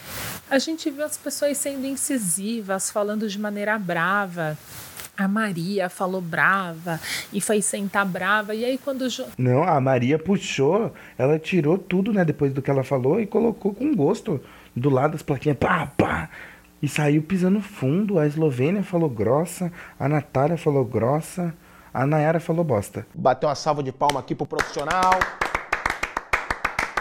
a 0.50 0.60
gente 0.60 0.90
viu 0.90 1.04
as 1.06 1.18
pessoas 1.18 1.58
sendo 1.58 1.86
incisivas, 1.86 2.90
falando 2.90 3.28
de 3.28 3.40
maneira 3.40 3.78
brava. 3.78 4.58
A 5.18 5.28
Maria 5.28 5.90
falou 5.90 6.22
brava 6.22 7.00
e 7.34 7.42
foi 7.42 7.60
sentar 7.62 8.06
brava. 8.06 8.54
E 8.54 8.64
aí, 8.64 8.78
quando 8.78 9.02
o 9.02 9.10
Jo- 9.10 9.26
Não, 9.38 9.64
a 9.64 9.82
Maria 9.82 10.20
puxou, 10.20 10.94
ela 11.18 11.40
tirou 11.40 11.78
tudo, 11.78 12.14
né, 12.14 12.24
depois 12.24 12.54
do 12.54 12.62
que 12.62 12.70
ela 12.70 12.84
falou 12.84 13.20
e 13.20 13.26
colocou 13.26 13.74
com 13.74 13.96
gosto 13.96 14.40
do 14.76 14.90
lado 14.92 15.14
das 15.14 15.24
plaquinhas, 15.24 15.58
pá, 15.58 15.88
pá. 15.98 16.30
E 16.80 16.88
saiu 16.88 17.24
pisando 17.24 17.60
fundo. 17.62 18.20
A 18.20 18.28
Eslovênia 18.28 18.84
falou 18.84 19.10
grossa, 19.10 19.72
a 20.00 20.08
Natália 20.08 20.56
falou 20.56 20.86
grossa, 20.86 21.52
a 21.92 22.06
Nayara 22.06 22.40
falou 22.40 22.64
bosta. 22.64 23.04
Bateu 23.16 23.50
uma 23.50 23.56
salva 23.56 23.82
de 23.82 23.92
palma 23.92 24.20
aqui 24.20 24.36
pro 24.36 24.46
profissional. 24.46 25.20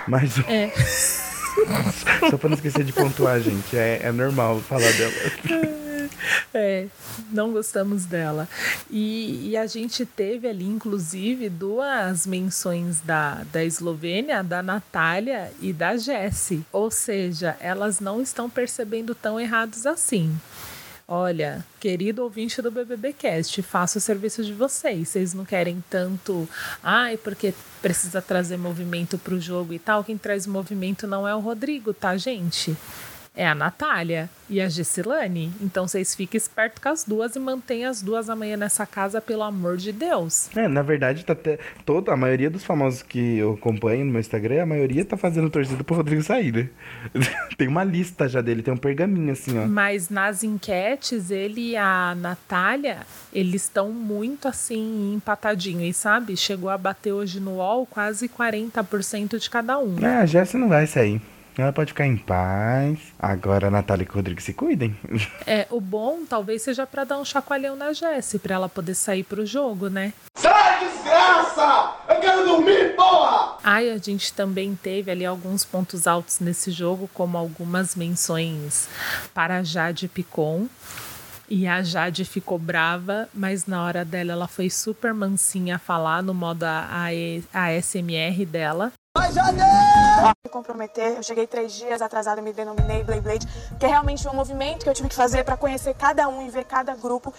Mas 0.08 0.38
o- 0.38 0.44
É. 0.48 0.72
só 2.30 2.36
pra 2.36 2.48
não 2.48 2.56
esquecer 2.56 2.84
de 2.84 2.92
pontuar, 2.92 3.40
gente, 3.40 3.76
é, 3.76 4.00
é 4.02 4.12
normal 4.12 4.60
falar 4.60 4.92
dela. 4.92 5.12
É, 6.54 6.86
não 7.30 7.52
gostamos 7.52 8.04
dela. 8.06 8.48
E, 8.90 9.50
e 9.50 9.56
a 9.56 9.66
gente 9.66 10.06
teve 10.06 10.48
ali, 10.48 10.64
inclusive, 10.64 11.48
duas 11.48 12.26
menções 12.26 13.00
da, 13.00 13.44
da 13.52 13.64
Eslovênia, 13.64 14.42
da 14.42 14.62
Natália 14.62 15.52
e 15.60 15.72
da 15.72 15.96
Jessie. 15.96 16.64
Ou 16.72 16.90
seja, 16.90 17.56
elas 17.60 18.00
não 18.00 18.22
estão 18.22 18.48
percebendo 18.48 19.14
tão 19.14 19.38
errados 19.38 19.86
assim. 19.86 20.34
Olha, 21.08 21.64
querido 21.78 22.24
ouvinte 22.24 22.60
do 22.60 22.68
BBBcast, 22.68 23.62
faço 23.62 23.98
o 23.98 24.00
serviço 24.00 24.42
de 24.42 24.52
vocês. 24.52 25.08
Vocês 25.08 25.34
não 25.34 25.44
querem 25.44 25.82
tanto, 25.88 26.48
ai, 26.82 27.16
porque 27.16 27.54
precisa 27.80 28.20
trazer 28.20 28.56
movimento 28.56 29.16
pro 29.16 29.40
jogo 29.40 29.72
e 29.72 29.78
tal. 29.78 30.02
Quem 30.02 30.18
traz 30.18 30.48
movimento 30.48 31.06
não 31.06 31.26
é 31.26 31.32
o 31.32 31.38
Rodrigo, 31.38 31.94
tá, 31.94 32.16
gente? 32.16 32.76
É 33.36 33.46
a 33.46 33.54
Natália 33.54 34.30
e 34.48 34.60
a 34.60 34.68
Gessilane. 34.68 35.52
Então 35.60 35.86
vocês 35.86 36.14
fiquem 36.14 36.38
espertos 36.38 36.82
com 36.82 36.88
as 36.88 37.04
duas 37.04 37.36
e 37.36 37.38
mantenham 37.38 37.90
as 37.90 38.00
duas 38.00 38.30
amanhã 38.30 38.56
nessa 38.56 38.86
casa, 38.86 39.20
pelo 39.20 39.42
amor 39.42 39.76
de 39.76 39.92
Deus. 39.92 40.48
É, 40.56 40.66
na 40.66 40.82
verdade, 40.82 41.24
tá 41.24 41.34
até, 41.34 41.58
toda, 41.84 42.12
a 42.12 42.16
maioria 42.16 42.48
dos 42.48 42.64
famosos 42.64 43.02
que 43.02 43.38
eu 43.38 43.54
acompanho 43.54 44.04
no 44.04 44.12
meu 44.12 44.20
Instagram, 44.20 44.62
a 44.62 44.66
maioria 44.66 45.04
tá 45.04 45.16
fazendo 45.16 45.50
torcida 45.50 45.84
pro 45.84 45.96
Rodrigo 45.96 46.22
sair, 46.22 46.52
né? 46.52 46.70
tem 47.58 47.68
uma 47.68 47.84
lista 47.84 48.28
já 48.28 48.40
dele, 48.40 48.62
tem 48.62 48.72
um 48.72 48.78
pergaminho 48.78 49.32
assim, 49.32 49.58
ó. 49.58 49.66
Mas 49.66 50.08
nas 50.08 50.42
enquetes, 50.42 51.30
ele 51.30 51.72
e 51.72 51.76
a 51.76 52.14
Natália, 52.16 52.98
eles 53.32 53.62
estão 53.62 53.90
muito 53.90 54.48
assim, 54.48 55.14
empatadinhos, 55.14 55.84
e 55.84 55.92
sabe? 55.92 56.36
Chegou 56.36 56.70
a 56.70 56.78
bater 56.78 57.12
hoje 57.12 57.38
no 57.40 57.56
UOL 57.56 57.86
quase 57.86 58.28
40% 58.28 59.38
de 59.38 59.50
cada 59.50 59.78
um. 59.78 59.98
É, 60.00 60.16
a 60.16 60.26
Jéssica 60.26 60.58
não 60.58 60.68
vai 60.68 60.86
sair. 60.86 61.20
Ela 61.58 61.72
pode 61.72 61.92
ficar 61.92 62.06
em 62.06 62.16
paz. 62.16 62.98
Agora 63.18 63.68
a 63.68 63.70
Natália 63.70 64.04
e 64.04 64.08
o 64.08 64.12
Rodrigo 64.14 64.40
se 64.40 64.52
cuidem. 64.52 64.96
É, 65.46 65.66
o 65.70 65.80
bom 65.80 66.24
talvez 66.28 66.62
seja 66.62 66.86
pra 66.86 67.04
dar 67.04 67.18
um 67.18 67.24
chacoalhão 67.24 67.76
na 67.76 67.92
Jessie, 67.92 68.38
pra 68.38 68.56
ela 68.56 68.68
poder 68.68 68.94
sair 68.94 69.22
pro 69.22 69.46
jogo, 69.46 69.88
né? 69.88 70.12
Sai, 70.36 70.80
desgraça! 70.80 71.94
Eu 72.08 72.20
quero 72.20 72.44
dormir, 72.44 72.96
porra! 72.96 73.56
Ai, 73.62 73.90
a 73.90 73.96
gente 73.98 74.32
também 74.32 74.74
teve 74.74 75.10
ali 75.10 75.24
alguns 75.24 75.64
pontos 75.64 76.06
altos 76.06 76.40
nesse 76.40 76.72
jogo, 76.72 77.08
como 77.14 77.38
algumas 77.38 77.94
menções 77.94 78.88
para 79.32 79.58
a 79.58 79.62
Jade 79.62 80.08
Picon. 80.08 80.66
E 81.48 81.66
a 81.66 81.80
Jade 81.80 82.24
ficou 82.24 82.58
brava, 82.58 83.28
mas 83.32 83.66
na 83.66 83.84
hora 83.84 84.04
dela 84.04 84.32
ela 84.32 84.48
foi 84.48 84.68
super 84.68 85.14
mansinha 85.14 85.76
a 85.76 85.78
falar 85.78 86.22
no 86.24 86.34
modo 86.34 86.64
ASMR 87.52 88.44
dela. 88.44 88.92
Me 90.44 90.50
comprometer, 90.50 91.16
eu 91.16 91.22
cheguei 91.22 91.46
três 91.46 91.72
dias 91.72 92.00
atrasada, 92.00 92.40
me 92.40 92.52
denominei 92.52 93.02
Blade 93.02 93.20
Blade, 93.20 93.46
que 93.78 93.84
é 93.84 93.88
realmente 93.88 94.26
um 94.28 94.34
movimento 94.34 94.84
que 94.84 94.88
eu 94.88 94.94
tive 94.94 95.08
que 95.08 95.14
fazer 95.14 95.44
para 95.44 95.56
conhecer 95.56 95.94
cada 95.94 96.28
um 96.28 96.46
e 96.46 96.50
ver 96.50 96.64
cada 96.64 96.94
grupo. 96.94 97.32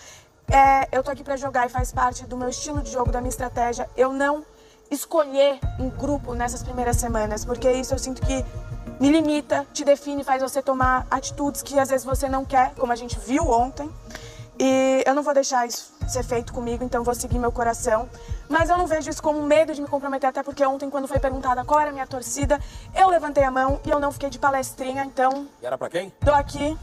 É, 0.49 0.87
eu 0.91 1.03
tô 1.03 1.11
aqui 1.11 1.23
para 1.23 1.35
jogar 1.35 1.65
e 1.65 1.69
faz 1.69 1.91
parte 1.91 2.25
do 2.25 2.37
meu 2.37 2.49
estilo 2.49 2.81
de 2.81 2.91
jogo, 2.91 3.11
da 3.11 3.19
minha 3.19 3.29
estratégia. 3.29 3.89
Eu 3.97 4.13
não 4.13 4.45
escolher 4.89 5.59
um 5.79 5.89
grupo 5.89 6.33
nessas 6.33 6.63
primeiras 6.63 6.97
semanas, 6.97 7.43
porque 7.43 7.69
isso 7.71 7.93
eu 7.93 7.99
sinto 7.99 8.21
que 8.21 8.45
me 8.99 9.11
limita, 9.11 9.65
te 9.73 9.83
define, 9.83 10.23
faz 10.23 10.41
você 10.41 10.61
tomar 10.61 11.05
atitudes 11.11 11.61
que 11.61 11.77
às 11.77 11.89
vezes 11.89 12.05
você 12.05 12.27
não 12.27 12.43
quer, 12.45 12.73
como 12.75 12.91
a 12.91 12.95
gente 12.95 13.19
viu 13.19 13.49
ontem. 13.49 13.89
E 14.59 15.03
eu 15.05 15.13
não 15.13 15.21
vou 15.23 15.33
deixar 15.33 15.67
isso 15.67 15.95
ser 16.07 16.23
feito 16.23 16.53
comigo, 16.53 16.83
então 16.83 17.03
vou 17.03 17.13
seguir 17.13 17.37
meu 17.37 17.51
coração. 17.51 18.09
Mas 18.49 18.69
eu 18.69 18.77
não 18.77 18.87
vejo 18.87 19.09
isso 19.09 19.21
como 19.21 19.43
medo 19.43 19.73
de 19.73 19.81
me 19.81 19.87
comprometer, 19.87 20.29
até 20.29 20.41
porque 20.41 20.65
ontem, 20.65 20.89
quando 20.89 21.07
foi 21.07 21.19
perguntada 21.19 21.65
qual 21.65 21.79
era 21.79 21.89
a 21.89 21.93
minha 21.93 22.07
torcida, 22.07 22.59
eu 22.95 23.09
levantei 23.09 23.43
a 23.43 23.51
mão 23.51 23.79
e 23.85 23.89
eu 23.89 23.99
não 23.99 24.11
fiquei 24.11 24.29
de 24.29 24.39
palestrinha, 24.39 25.03
então 25.03 25.47
E 25.61 25.65
era 25.65 25.77
pra 25.77 25.89
quem? 25.89 26.11
tô 26.23 26.31
aqui 26.33 26.77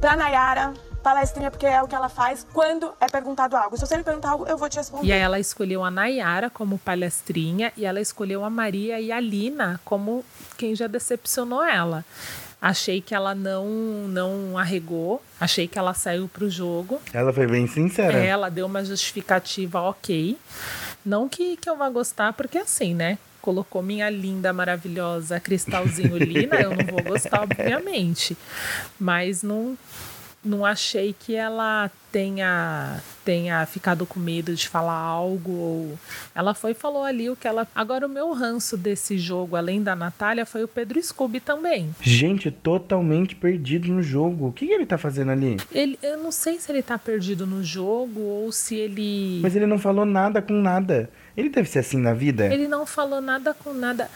pra 0.00 0.16
Nayara, 0.16 0.74
palestrinha, 1.02 1.50
porque 1.50 1.66
é 1.66 1.82
o 1.82 1.88
que 1.88 1.94
ela 1.94 2.08
faz 2.08 2.46
quando 2.52 2.92
é 3.00 3.06
perguntado 3.08 3.56
algo. 3.56 3.76
Se 3.76 3.86
você 3.86 3.96
me 3.96 4.04
perguntar 4.04 4.30
algo, 4.30 4.46
eu 4.46 4.58
vou 4.58 4.68
te 4.68 4.76
responder. 4.76 5.06
E 5.06 5.12
aí 5.12 5.20
ela 5.20 5.40
escolheu 5.40 5.82
a 5.82 5.90
Nayara 5.90 6.50
como 6.50 6.78
palestrinha 6.78 7.72
e 7.76 7.86
ela 7.86 8.00
escolheu 8.00 8.44
a 8.44 8.50
Maria 8.50 9.00
e 9.00 9.10
a 9.10 9.18
Lina 9.18 9.80
como 9.84 10.24
quem 10.58 10.74
já 10.74 10.86
decepcionou 10.86 11.64
ela. 11.64 12.04
Achei 12.62 13.00
que 13.00 13.12
ela 13.12 13.34
não 13.34 13.66
não 14.06 14.56
arregou, 14.56 15.20
achei 15.40 15.66
que 15.66 15.76
ela 15.76 15.92
saiu 15.94 16.28
pro 16.28 16.48
jogo. 16.48 17.02
Ela 17.12 17.32
foi 17.32 17.48
bem 17.48 17.66
sincera. 17.66 18.16
Ela 18.16 18.48
deu 18.48 18.66
uma 18.66 18.84
justificativa 18.84 19.80
ok. 19.80 20.38
Não 21.04 21.28
que, 21.28 21.56
que 21.56 21.68
eu 21.68 21.76
vá 21.76 21.90
gostar, 21.90 22.32
porque 22.34 22.58
assim, 22.58 22.94
né? 22.94 23.18
Colocou 23.40 23.82
minha 23.82 24.08
linda, 24.08 24.52
maravilhosa 24.52 25.40
Cristalzinho 25.40 26.16
Lina, 26.22 26.54
eu 26.60 26.70
não 26.70 26.86
vou 26.86 27.02
gostar, 27.02 27.42
obviamente. 27.42 28.36
Mas 29.00 29.42
não, 29.42 29.76
não 30.44 30.64
achei 30.66 31.14
que 31.18 31.34
ela 31.34 31.90
tenha 32.10 33.00
tenha 33.24 33.64
ficado 33.64 34.04
com 34.04 34.20
medo 34.20 34.54
de 34.54 34.68
falar 34.68 34.98
algo 34.98 35.52
ou 35.52 35.98
ela 36.34 36.52
foi 36.52 36.72
e 36.72 36.74
falou 36.74 37.04
ali 37.04 37.30
o 37.30 37.36
que 37.36 37.46
ela 37.48 37.66
agora 37.74 38.06
o 38.06 38.08
meu 38.08 38.32
ranço 38.32 38.76
desse 38.76 39.16
jogo 39.16 39.56
além 39.56 39.82
da 39.82 39.94
Natália 39.96 40.44
foi 40.44 40.64
o 40.64 40.68
Pedro 40.68 41.02
Scooby 41.02 41.40
também 41.40 41.94
Gente, 42.02 42.50
totalmente 42.50 43.34
perdido 43.34 43.88
no 43.88 44.02
jogo. 44.02 44.48
O 44.48 44.52
que, 44.52 44.66
que 44.66 44.72
ele 44.72 44.86
tá 44.86 44.98
fazendo 44.98 45.30
ali? 45.30 45.56
ele 45.72 45.98
eu 46.02 46.18
não 46.18 46.32
sei 46.32 46.58
se 46.58 46.70
ele 46.70 46.82
tá 46.82 46.98
perdido 46.98 47.46
no 47.46 47.62
jogo 47.62 48.20
ou 48.20 48.52
se 48.52 48.74
ele 48.76 49.40
Mas 49.42 49.54
ele 49.56 49.66
não 49.66 49.78
falou 49.78 50.04
nada 50.04 50.42
com 50.42 50.54
nada. 50.54 51.08
Ele 51.36 51.48
deve 51.48 51.68
ser 51.68 51.78
assim 51.78 51.98
na 51.98 52.12
vida? 52.12 52.52
Ele 52.52 52.68
não 52.68 52.84
falou 52.84 53.20
nada 53.20 53.54
com 53.54 53.72
nada. 53.72 54.10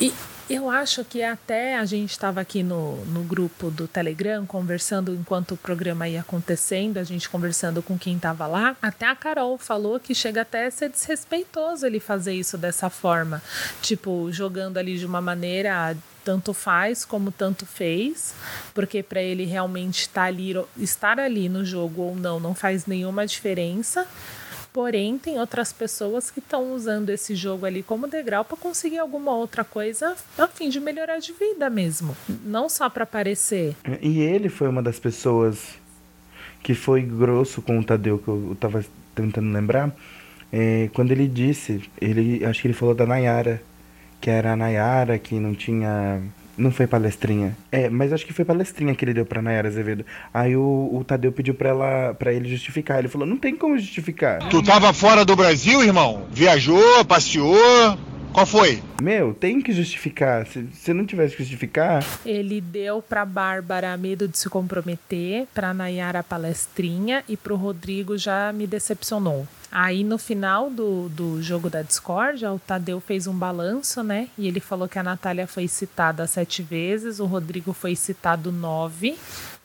E 0.00 0.12
eu 0.50 0.68
acho 0.68 1.04
que 1.04 1.22
até 1.22 1.76
a 1.76 1.84
gente 1.84 2.10
estava 2.10 2.40
aqui 2.40 2.60
no, 2.60 2.96
no 3.06 3.22
grupo 3.22 3.70
do 3.70 3.86
Telegram 3.86 4.44
conversando 4.44 5.14
enquanto 5.14 5.52
o 5.52 5.56
programa 5.56 6.08
ia 6.08 6.22
acontecendo, 6.22 6.98
a 6.98 7.04
gente 7.04 7.30
conversando 7.30 7.80
com 7.80 7.96
quem 7.96 8.16
estava 8.16 8.48
lá. 8.48 8.76
Até 8.82 9.06
a 9.06 9.14
Carol 9.14 9.56
falou 9.56 10.00
que 10.00 10.12
chega 10.12 10.42
até 10.42 10.66
a 10.66 10.70
ser 10.72 10.88
desrespeitoso 10.88 11.86
ele 11.86 12.00
fazer 12.00 12.34
isso 12.34 12.58
dessa 12.58 12.90
forma. 12.90 13.40
Tipo, 13.80 14.28
jogando 14.32 14.76
ali 14.76 14.98
de 14.98 15.06
uma 15.06 15.20
maneira 15.20 15.96
tanto 16.24 16.52
faz 16.52 17.04
como 17.04 17.30
tanto 17.30 17.64
fez, 17.64 18.34
porque 18.74 19.04
para 19.04 19.22
ele 19.22 19.44
realmente 19.44 20.02
estar 20.02 20.24
ali, 20.24 20.52
estar 20.76 21.20
ali 21.20 21.48
no 21.48 21.64
jogo 21.64 22.02
ou 22.02 22.16
não 22.16 22.40
não 22.40 22.56
faz 22.56 22.86
nenhuma 22.86 23.24
diferença. 23.24 24.04
Porém, 24.72 25.18
tem 25.18 25.38
outras 25.38 25.72
pessoas 25.72 26.30
que 26.30 26.38
estão 26.38 26.72
usando 26.72 27.10
esse 27.10 27.34
jogo 27.34 27.66
ali 27.66 27.82
como 27.82 28.06
degrau 28.06 28.44
para 28.44 28.56
conseguir 28.56 28.98
alguma 28.98 29.34
outra 29.34 29.64
coisa 29.64 30.16
a 30.38 30.46
fim 30.46 30.68
de 30.68 30.78
melhorar 30.78 31.18
de 31.18 31.32
vida 31.32 31.68
mesmo. 31.68 32.16
Não 32.44 32.68
só 32.68 32.88
para 32.88 33.04
aparecer. 33.04 33.74
E 34.00 34.20
ele 34.20 34.48
foi 34.48 34.68
uma 34.68 34.82
das 34.82 34.98
pessoas 34.98 35.58
que 36.62 36.74
foi 36.74 37.02
grosso 37.02 37.60
com 37.62 37.78
o 37.78 37.84
Tadeu, 37.84 38.18
que 38.18 38.28
eu, 38.28 38.50
eu 38.50 38.54
tava 38.54 38.84
tentando 39.14 39.52
lembrar, 39.52 39.94
é, 40.52 40.90
quando 40.92 41.12
ele 41.12 41.28
disse, 41.28 41.82
ele 42.00 42.44
acho 42.44 42.60
que 42.60 42.66
ele 42.68 42.74
falou 42.74 42.94
da 42.94 43.06
Nayara, 43.06 43.62
que 44.20 44.28
era 44.28 44.52
a 44.52 44.56
Nayara 44.56 45.18
que 45.18 45.36
não 45.36 45.54
tinha. 45.54 46.20
Não 46.60 46.70
foi 46.70 46.86
palestrinha. 46.86 47.56
É, 47.72 47.88
mas 47.88 48.12
acho 48.12 48.26
que 48.26 48.34
foi 48.34 48.44
palestrinha 48.44 48.94
que 48.94 49.02
ele 49.02 49.14
deu 49.14 49.24
pra 49.24 49.40
Nayara 49.40 49.68
Azevedo. 49.68 50.04
Aí 50.32 50.54
o, 50.54 50.90
o 50.92 51.02
Tadeu 51.02 51.32
pediu 51.32 51.54
pra, 51.54 51.70
ela, 51.70 52.12
pra 52.12 52.34
ele 52.34 52.50
justificar. 52.50 52.98
Ele 52.98 53.08
falou, 53.08 53.26
não 53.26 53.38
tem 53.38 53.56
como 53.56 53.78
justificar. 53.78 54.46
Tu 54.50 54.62
tava 54.62 54.92
fora 54.92 55.24
do 55.24 55.34
Brasil, 55.34 55.82
irmão? 55.82 56.26
Viajou, 56.30 57.02
passeou? 57.06 57.98
Qual 58.34 58.44
foi? 58.44 58.82
Meu, 59.02 59.32
tem 59.32 59.62
que 59.62 59.72
justificar. 59.72 60.46
Se, 60.46 60.68
se 60.74 60.92
não 60.92 61.06
tivesse 61.06 61.34
que 61.34 61.42
justificar. 61.42 62.04
Ele 62.26 62.60
deu 62.60 63.00
pra 63.00 63.24
Bárbara 63.24 63.96
medo 63.96 64.28
de 64.28 64.36
se 64.36 64.48
comprometer, 64.50 65.46
pra 65.54 65.72
Nayara 65.72 66.22
palestrinha 66.22 67.24
e 67.26 67.38
pro 67.38 67.56
Rodrigo 67.56 68.18
já 68.18 68.52
me 68.52 68.66
decepcionou. 68.66 69.48
Aí 69.70 70.02
no 70.02 70.18
final 70.18 70.68
do, 70.68 71.08
do 71.08 71.42
jogo 71.42 71.70
da 71.70 71.82
discórdia, 71.82 72.52
o 72.52 72.58
Tadeu 72.58 73.00
fez 73.00 73.26
um 73.26 73.34
balanço, 73.34 74.02
né? 74.02 74.28
E 74.36 74.48
ele 74.48 74.60
falou 74.60 74.88
que 74.88 74.98
a 74.98 75.02
Natália 75.02 75.46
foi 75.46 75.68
citada 75.68 76.26
sete 76.26 76.62
vezes, 76.62 77.20
o 77.20 77.26
Rodrigo 77.26 77.72
foi 77.72 77.94
citado 77.94 78.50
nove, 78.50 79.16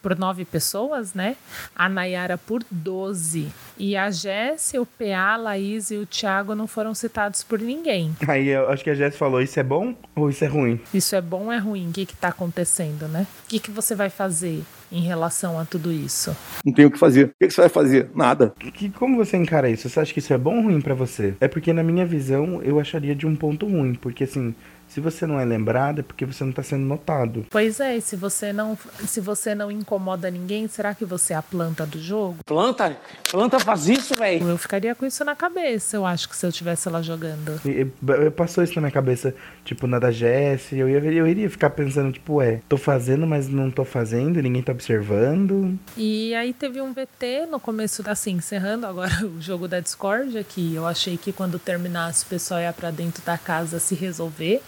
por 0.05 0.15
nove 0.15 0.45
pessoas, 0.45 1.15
né? 1.15 1.35
A 1.75 1.89
Nayara 1.89 2.37
por 2.37 2.63
doze. 2.69 3.51
E 3.75 3.97
a 3.97 4.11
Jéssica, 4.11 4.79
o 4.79 4.85
PA, 4.85 5.33
a 5.33 5.35
Laís 5.35 5.89
e 5.89 5.95
o 5.95 6.05
Thiago 6.05 6.53
não 6.53 6.67
foram 6.67 6.93
citados 6.93 7.41
por 7.41 7.59
ninguém. 7.59 8.15
Aí 8.27 8.49
eu 8.49 8.69
acho 8.69 8.83
que 8.83 8.91
a 8.91 8.93
Jéssica 8.93 9.17
falou: 9.17 9.41
isso 9.41 9.59
é 9.59 9.63
bom 9.63 9.95
ou 10.15 10.29
isso 10.29 10.45
é 10.45 10.47
ruim? 10.47 10.79
Isso 10.93 11.15
é 11.15 11.21
bom 11.21 11.45
ou 11.45 11.51
é 11.51 11.57
ruim? 11.57 11.89
O 11.89 11.91
que, 11.91 12.05
que 12.05 12.15
tá 12.15 12.27
acontecendo, 12.27 13.07
né? 13.07 13.25
O 13.45 13.47
que, 13.47 13.59
que 13.59 13.71
você 13.71 13.95
vai 13.95 14.11
fazer? 14.11 14.63
Em 14.91 15.01
relação 15.01 15.59
a 15.59 15.65
tudo 15.65 15.91
isso? 15.91 16.35
Não 16.65 16.73
tem 16.73 16.85
o 16.85 16.91
que 16.91 16.97
fazer. 16.97 17.25
O 17.25 17.47
que 17.47 17.51
você 17.51 17.61
vai 17.61 17.69
fazer? 17.69 18.09
Nada. 18.15 18.53
Que, 18.59 18.89
como 18.89 19.17
você 19.17 19.37
encara 19.37 19.69
isso? 19.69 19.89
Você 19.89 19.99
acha 19.99 20.13
que 20.13 20.19
isso 20.19 20.33
é 20.33 20.37
bom 20.37 20.57
ou 20.57 20.63
ruim 20.63 20.81
para 20.81 20.93
você? 20.93 21.35
É 21.39 21.47
porque, 21.47 21.73
na 21.73 21.83
minha 21.83 22.05
visão, 22.05 22.61
eu 22.63 22.79
acharia 22.79 23.15
de 23.15 23.25
um 23.25 23.35
ponto 23.35 23.67
ruim. 23.67 23.95
Porque, 23.95 24.23
assim, 24.23 24.55
se 24.95 25.01
você 25.01 25.27
não 25.27 25.37
é 25.37 25.43
lembrado, 25.43 25.99
é 25.99 26.03
porque 26.03 26.25
você 26.25 26.41
não 26.41 26.51
está 26.51 26.63
sendo 26.63 26.85
notado. 26.85 27.45
Pois 27.49 27.81
é, 27.81 27.97
e 27.97 28.01
se 28.01 28.15
você 28.15 28.53
não, 28.53 28.77
se 29.05 29.19
você 29.19 29.53
não 29.53 29.69
incomoda 29.69 30.31
ninguém, 30.31 30.69
será 30.69 30.95
que 30.95 31.03
você 31.03 31.33
é 31.33 31.35
a 31.35 31.41
planta 31.41 31.85
do 31.85 31.99
jogo? 31.99 32.37
Planta? 32.45 32.95
Planta 33.29 33.59
faz 33.59 33.89
isso, 33.89 34.15
velho? 34.15 34.47
Eu 34.47 34.57
ficaria 34.57 34.95
com 34.95 35.05
isso 35.05 35.25
na 35.25 35.35
cabeça, 35.35 35.97
eu 35.97 36.05
acho 36.05 36.29
que 36.29 36.35
se 36.37 36.45
eu 36.45 36.49
estivesse 36.49 36.87
lá 36.87 37.01
jogando. 37.01 37.59
E, 37.65 37.81
e, 37.81 38.31
passou 38.31 38.63
isso 38.63 38.73
na 38.75 38.83
minha 38.83 38.91
cabeça, 38.91 39.35
tipo, 39.65 39.85
na 39.85 39.99
da 39.99 40.11
Jessie, 40.11 40.79
eu, 40.79 40.87
ia, 40.87 40.99
eu 40.99 41.27
iria 41.27 41.49
ficar 41.49 41.71
pensando, 41.71 42.13
tipo, 42.13 42.41
é, 42.41 42.61
tô 42.69 42.77
fazendo, 42.77 43.27
mas 43.27 43.49
não 43.49 43.69
tô 43.69 43.83
fazendo, 43.83 44.41
ninguém 44.41 44.63
tá 44.63 44.71
observando. 44.71 45.77
E 45.97 46.33
aí 46.35 46.53
teve 46.53 46.79
um 46.79 46.93
VT 46.93 47.47
no 47.51 47.59
começo, 47.59 48.01
assim, 48.09 48.31
encerrando 48.31 48.85
agora 48.85 49.11
o 49.27 49.41
jogo 49.41 49.67
da 49.67 49.81
Discord, 49.81 50.41
que 50.45 50.73
eu 50.73 50.87
achei 50.87 51.17
que 51.17 51.33
quando 51.33 51.59
terminasse 51.59 52.23
o 52.23 52.27
pessoal 52.27 52.61
ia 52.61 52.71
pra 52.71 52.91
dentro 52.91 53.21
da 53.25 53.37
casa 53.37 53.77
se 53.77 53.93
resolver. 53.93 54.61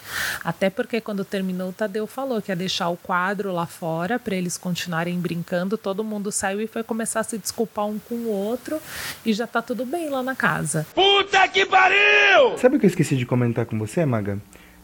Até 0.44 0.70
porque 0.70 1.02
quando 1.02 1.24
terminou, 1.26 1.70
o 1.70 1.74
Tadeu 1.74 2.08
falou 2.08 2.42
que 2.42 2.52
ia 2.52 2.56
deixar 2.56 2.90
o 2.90 2.98
quadro 2.98 3.52
lá 3.52 3.66
fora 3.66 4.20
para 4.20 4.36
eles 4.36 4.58
continuarem 4.58 5.20
brincando. 5.20 5.78
Todo 5.78 6.04
mundo 6.04 6.32
saiu 6.32 6.62
e 6.62 6.68
foi 6.68 6.84
começar 6.84 7.22
a 7.22 7.24
se 7.24 7.38
desculpar 7.38 7.86
um 7.86 8.00
com 8.00 8.16
o 8.16 8.30
outro 8.30 8.80
e 9.26 9.34
já 9.34 9.48
tá 9.48 9.62
tudo 9.62 9.86
bem 9.86 10.10
lá 10.10 10.24
na 10.24 10.36
casa. 10.36 10.86
Puta 10.94 11.48
que 11.48 11.66
pariu! 11.66 12.58
Sabe 12.58 12.78
o 12.78 12.80
que 12.80 12.86
eu 12.86 12.90
esqueci 12.90 13.16
de 13.16 13.26
comentar 13.26 13.66
com 13.66 13.78
você, 13.78 14.06
Maga? 14.06 14.40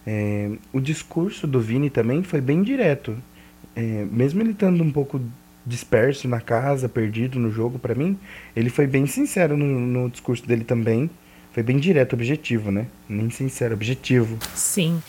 É, 0.05 0.51
o 0.71 0.79
discurso 0.79 1.47
do 1.47 1.61
Vini 1.61 1.89
também 1.89 2.23
foi 2.23 2.41
bem 2.41 2.61
direto. 2.61 3.17
É, 3.75 4.05
mesmo 4.11 4.41
ele 4.41 4.51
estando 4.51 4.83
um 4.83 4.91
pouco 4.91 5.21
disperso 5.65 6.27
na 6.27 6.41
casa, 6.41 6.89
perdido 6.89 7.39
no 7.39 7.49
jogo, 7.49 7.79
para 7.79 7.95
mim, 7.95 8.19
ele 8.55 8.69
foi 8.69 8.85
bem 8.85 9.07
sincero 9.07 9.55
no, 9.55 9.65
no 9.65 10.09
discurso 10.09 10.45
dele 10.45 10.63
também. 10.63 11.09
Foi 11.53 11.61
bem 11.61 11.77
direto, 11.77 12.13
objetivo, 12.13 12.71
né? 12.71 12.87
Nem 13.07 13.29
sincero, 13.29 13.75
objetivo. 13.75 14.39
Sim. 14.55 15.01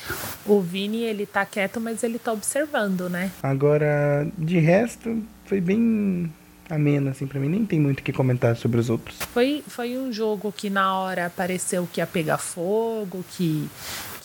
O 0.44 0.60
Vini, 0.60 1.02
ele 1.02 1.24
tá 1.24 1.44
quieto, 1.46 1.80
mas 1.80 2.04
ele 2.04 2.18
tá 2.18 2.32
observando, 2.32 3.08
né? 3.08 3.30
Agora, 3.42 4.28
de 4.36 4.58
resto, 4.58 5.22
foi 5.46 5.58
bem 5.58 6.30
ameno, 6.68 7.08
assim, 7.08 7.26
pra 7.26 7.40
mim. 7.40 7.48
Nem 7.48 7.64
tem 7.64 7.80
muito 7.80 8.00
o 8.00 8.02
que 8.02 8.12
comentar 8.12 8.56
sobre 8.56 8.78
os 8.78 8.90
outros. 8.90 9.16
Foi, 9.32 9.64
foi 9.66 9.96
um 9.96 10.12
jogo 10.12 10.52
que 10.52 10.68
na 10.68 10.94
hora 10.98 11.32
pareceu 11.34 11.88
que 11.90 12.00
ia 12.00 12.06
pegar 12.06 12.36
fogo, 12.36 13.24
que, 13.30 13.66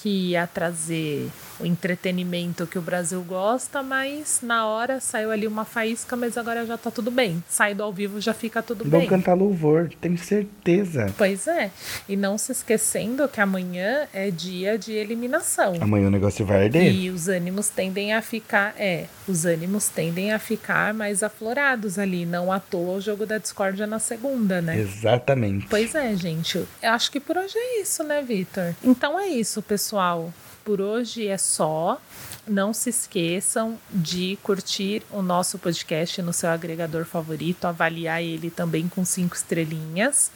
que 0.02 0.32
ia 0.32 0.46
trazer 0.46 1.30
o 1.60 1.66
entretenimento 1.66 2.66
que 2.66 2.78
o 2.78 2.82
Brasil 2.82 3.22
gosta, 3.22 3.84
mas 3.84 4.40
na 4.42 4.66
hora 4.66 5.00
saiu 5.00 5.32
ali 5.32 5.46
uma 5.46 5.66
faísca, 5.66 6.16
mas 6.16 6.38
agora 6.38 6.66
já 6.66 6.78
tá 6.78 6.90
tudo 6.90 7.12
bem. 7.12 7.44
Sai 7.50 7.74
do 7.74 7.84
ao 7.84 7.92
vivo 7.92 8.22
já 8.22 8.34
fica 8.34 8.62
tudo 8.62 8.86
Vão 8.86 9.02
bem. 9.02 9.10
cantar 9.10 9.34
louvor, 9.34 9.90
tenho 10.00 10.18
certeza. 10.18 11.14
Pois 11.18 11.48
é. 11.48 11.72
E 12.08 12.16
não 12.16 12.38
se 12.38 12.52
esquecendo 12.52 13.28
que 13.28 13.42
amanhã 13.42 14.08
é 14.14 14.32
dia 14.32 14.78
de 14.78 14.94
eliminação. 14.94 15.76
Amanhã 15.82 16.08
o 16.08 16.12
negócio 16.12 16.46
vai 16.46 16.66
arder. 16.66 16.94
E 16.94 17.10
os 17.10 17.28
ânimos 17.28 17.70
tendem 17.70 18.14
a 18.14 18.22
ficar, 18.22 18.74
é, 18.78 19.06
os 19.28 19.46
ânimos 19.46 19.90
tendem 19.90 20.32
a 20.32 20.40
ficar 20.40 20.94
mais 20.94 21.24
aflorados 21.24 22.00
ali. 22.00 22.26
Não 22.26 22.52
à 22.52 22.60
toa 22.60 22.98
o 22.98 23.02
jogo 23.02 23.26
da 23.26 23.38
discórdia 23.38 23.86
na 23.86 24.00
segunda, 24.00 24.62
né? 24.62 24.80
Exatamente. 24.80 25.68
Pois 25.70 25.94
é, 25.96 26.16
gente. 26.16 26.58
Eu 26.82 26.92
acho 26.92 27.12
que 27.12 27.20
por 27.20 27.38
hoje 27.38 27.58
é 27.58 27.82
isso, 27.82 28.04
né, 28.04 28.22
Vitor? 28.22 28.74
Então 28.84 29.20
é 29.20 29.28
isso, 29.28 29.62
pessoal 29.62 30.32
por 30.70 30.82
hoje 30.82 31.26
é 31.26 31.36
só. 31.36 32.00
Não 32.48 32.76
se 32.76 32.92
esqueçam 32.92 33.80
de 33.90 34.38
curtir 34.44 35.02
o 35.10 35.20
nosso 35.20 35.58
podcast 35.58 36.22
no 36.22 36.32
seu 36.32 36.48
agregador 36.48 37.06
favorito, 37.06 37.66
avaliar 37.66 38.22
ele 38.22 38.52
também 38.52 38.88
com 38.88 39.04
cinco 39.04 39.36
estrelinhas 39.36 40.30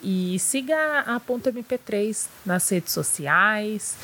e 0.00 0.38
siga 0.38 1.00
a 1.00 1.18
Ponto 1.18 1.50
MP3 1.50 2.28
nas 2.46 2.68
redes 2.68 2.92
sociais. 2.92 3.96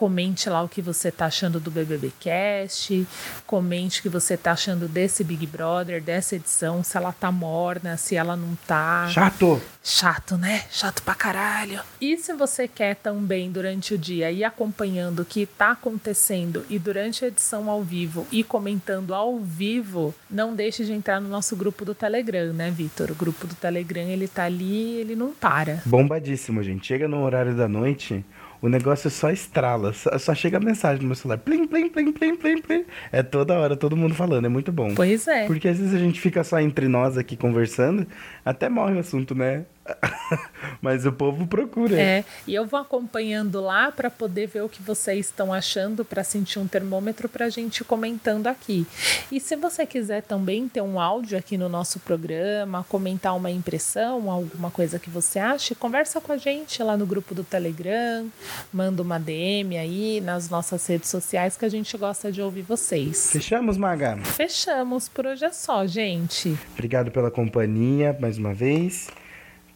Comente 0.00 0.48
lá 0.48 0.62
o 0.62 0.68
que 0.68 0.80
você 0.80 1.08
está 1.08 1.26
achando 1.26 1.60
do 1.60 1.70
BBBcast, 1.70 3.06
comente 3.46 4.00
o 4.00 4.02
que 4.02 4.08
você 4.08 4.32
está 4.32 4.52
achando 4.52 4.88
desse 4.88 5.22
Big 5.22 5.46
Brother, 5.46 6.02
dessa 6.02 6.36
edição, 6.36 6.82
se 6.82 6.96
ela 6.96 7.12
tá 7.12 7.30
morna, 7.30 7.98
se 7.98 8.16
ela 8.16 8.34
não 8.34 8.56
tá. 8.66 9.06
Chato. 9.10 9.60
Chato, 9.84 10.38
né? 10.38 10.64
Chato 10.70 11.02
pra 11.02 11.14
caralho. 11.14 11.80
E 12.00 12.16
se 12.16 12.32
você 12.32 12.66
quer 12.66 12.96
também 12.96 13.52
durante 13.52 13.92
o 13.92 13.98
dia 13.98 14.32
ir 14.32 14.42
acompanhando 14.42 15.20
o 15.20 15.24
que 15.24 15.44
tá 15.44 15.72
acontecendo 15.72 16.64
e 16.70 16.78
durante 16.78 17.26
a 17.26 17.28
edição 17.28 17.68
ao 17.68 17.82
vivo 17.82 18.26
e 18.32 18.42
comentando 18.42 19.14
ao 19.14 19.38
vivo, 19.38 20.14
não 20.30 20.54
deixe 20.54 20.82
de 20.82 20.94
entrar 20.94 21.20
no 21.20 21.28
nosso 21.28 21.54
grupo 21.54 21.84
do 21.84 21.94
Telegram, 21.94 22.54
né, 22.54 22.70
Vitor? 22.70 23.10
O 23.10 23.14
grupo 23.14 23.46
do 23.46 23.54
Telegram, 23.54 24.08
ele 24.08 24.26
tá 24.26 24.44
ali, 24.44 24.94
ele 24.94 25.14
não 25.14 25.32
para. 25.32 25.82
Bombadíssimo, 25.84 26.62
gente. 26.62 26.86
Chega 26.86 27.06
no 27.06 27.22
horário 27.22 27.54
da 27.54 27.68
noite, 27.68 28.24
o 28.62 28.68
negócio 28.68 29.08
só 29.10 29.30
estrala, 29.30 29.92
só, 29.92 30.16
só, 30.18 30.34
chega 30.34 30.58
a 30.58 30.60
mensagem 30.60 31.02
no 31.02 31.08
meu 31.08 31.16
celular. 31.16 31.38
Plim, 31.38 31.66
plim, 31.66 31.88
plim, 31.88 32.12
plim, 32.12 32.36
plim, 32.36 32.60
plim. 32.60 32.84
É 33.10 33.22
toda 33.22 33.58
hora, 33.58 33.76
todo 33.76 33.96
mundo 33.96 34.14
falando, 34.14 34.44
é 34.44 34.48
muito 34.48 34.70
bom. 34.70 34.94
Pois 34.94 35.26
é. 35.26 35.46
Porque 35.46 35.68
às 35.68 35.78
vezes 35.78 35.94
a 35.94 35.98
gente 35.98 36.20
fica 36.20 36.44
só 36.44 36.60
entre 36.60 36.86
nós 36.88 37.16
aqui 37.16 37.36
conversando, 37.36 38.06
até 38.44 38.68
morre 38.68 38.94
o 38.94 38.98
assunto, 38.98 39.34
né? 39.34 39.64
Mas 40.80 41.04
o 41.06 41.12
povo 41.12 41.46
procura. 41.46 42.00
É, 42.00 42.24
e 42.46 42.54
eu 42.54 42.66
vou 42.66 42.80
acompanhando 42.80 43.60
lá 43.60 43.90
para 43.90 44.10
poder 44.10 44.46
ver 44.46 44.62
o 44.62 44.68
que 44.68 44.82
vocês 44.82 45.26
estão 45.26 45.52
achando, 45.52 46.04
para 46.04 46.24
sentir 46.24 46.58
um 46.58 46.66
termômetro 46.66 47.28
para 47.28 47.46
a 47.46 47.48
gente 47.48 47.84
comentando 47.84 48.46
aqui. 48.46 48.86
E 49.30 49.40
se 49.40 49.56
você 49.56 49.84
quiser 49.84 50.22
também 50.22 50.68
ter 50.68 50.80
um 50.80 51.00
áudio 51.00 51.38
aqui 51.38 51.56
no 51.56 51.68
nosso 51.68 52.00
programa, 52.00 52.84
comentar 52.88 53.36
uma 53.36 53.50
impressão, 53.50 54.30
alguma 54.30 54.70
coisa 54.70 54.98
que 54.98 55.10
você 55.10 55.38
acha, 55.38 55.74
conversa 55.74 56.20
com 56.20 56.32
a 56.32 56.36
gente 56.36 56.82
lá 56.82 56.96
no 56.96 57.06
grupo 57.06 57.34
do 57.34 57.44
Telegram, 57.44 58.26
manda 58.72 59.02
uma 59.02 59.18
DM 59.18 59.76
aí 59.76 60.20
nas 60.20 60.48
nossas 60.48 60.86
redes 60.86 61.08
sociais 61.08 61.56
que 61.56 61.64
a 61.64 61.68
gente 61.68 61.96
gosta 61.96 62.30
de 62.32 62.40
ouvir 62.40 62.62
vocês. 62.62 63.30
Fechamos, 63.32 63.76
Maga? 63.76 64.16
Fechamos. 64.24 65.08
Por 65.08 65.26
hoje 65.26 65.44
é 65.44 65.52
só, 65.52 65.86
gente. 65.86 66.56
Obrigado 66.72 67.10
pela 67.10 67.30
companhia 67.30 68.16
mais 68.20 68.38
uma 68.38 68.54
vez. 68.54 69.08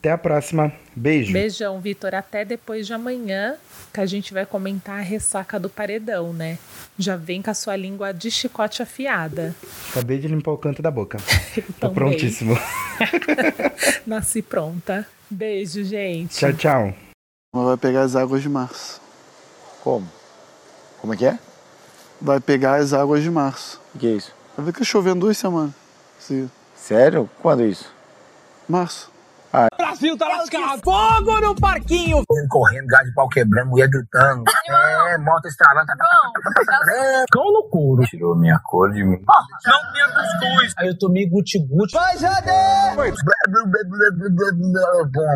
Até 0.05 0.13
a 0.13 0.19
próxima. 0.19 0.71
Beijo. 0.95 1.33
Beijão, 1.33 1.81
Vitor. 1.81 2.15
Até 2.15 2.45
depois 2.45 2.87
de 2.87 2.93
amanhã, 2.93 3.57
que 3.91 3.99
a 3.99 4.05
gente 4.05 4.35
vai 4.35 4.45
comentar 4.45 4.99
a 4.99 5.01
ressaca 5.01 5.59
do 5.59 5.71
paredão, 5.71 6.31
né? 6.31 6.59
Já 6.99 7.17
vem 7.17 7.41
com 7.41 7.51
a 7.51 7.55
sua 7.55 7.75
língua 7.75 8.13
de 8.13 8.31
chicote 8.31 8.83
afiada. 8.83 9.57
Acabei 9.89 10.19
de 10.19 10.29
limpar 10.29 10.53
o 10.53 10.59
canto 10.59 10.83
da 10.83 10.91
boca. 10.91 11.17
Tô 11.81 11.89
prontíssimo. 11.89 12.55
Nasci 14.07 14.43
pronta. 14.43 15.07
Beijo, 15.31 15.83
gente. 15.83 16.37
Tchau, 16.37 16.53
tchau. 16.53 16.95
Vai 17.51 17.79
pegar 17.79 18.03
as 18.03 18.15
águas 18.15 18.43
de 18.43 18.51
março. 18.51 19.01
Como? 19.83 20.07
Como 21.01 21.15
é 21.15 21.17
que 21.17 21.25
é? 21.25 21.39
Vai 22.21 22.41
pegar 22.41 22.75
as 22.75 22.93
águas 22.93 23.23
de 23.23 23.31
março. 23.31 23.81
O 23.95 23.99
que 23.99 24.07
é 24.07 24.11
isso? 24.11 24.35
Vai 24.55 24.67
ver 24.67 24.75
que 24.75 24.85
chovendo 24.85 25.21
duas 25.21 25.39
semanas. 25.39 25.73
Sim. 26.19 26.51
Sério? 26.77 27.27
Quando 27.41 27.65
isso? 27.65 27.91
Março. 28.69 29.14
Brasil 29.77 30.17
tá 30.17 30.29
lascado. 30.29 30.83
Fogo 30.83 31.41
no 31.41 31.55
parquinho. 31.55 32.23
Correndo, 32.49 32.87
gás 32.87 33.07
de 33.07 33.15
pau 33.15 33.29
quebrando, 33.29 33.71
mulher 33.71 33.89
gritando. 33.89 34.45
É, 34.69 35.19
moto 35.19 35.47
estralando. 35.47 35.87
Cão 37.31 37.45
loucuro. 37.45 38.03
Tirou 38.05 38.37
minha 38.37 38.59
cor 38.59 38.93
de 38.93 39.05
mim. 39.05 39.21
Não 39.67 39.93
tinha 39.93 40.09
cuscuz. 40.09 40.75
Aí 40.79 40.89
eu 40.89 40.99
tomei 40.99 41.29
guti-guti. 41.29 41.95
Vai, 41.95 42.19
Jade! 42.19 42.51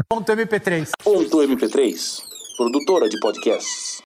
Ponto 0.08 0.32
MP3. 0.32 0.90
Ponto 1.02 1.38
MP3, 1.38 2.22
produtora 2.56 3.08
de 3.08 3.18
podcasts. 3.20 3.96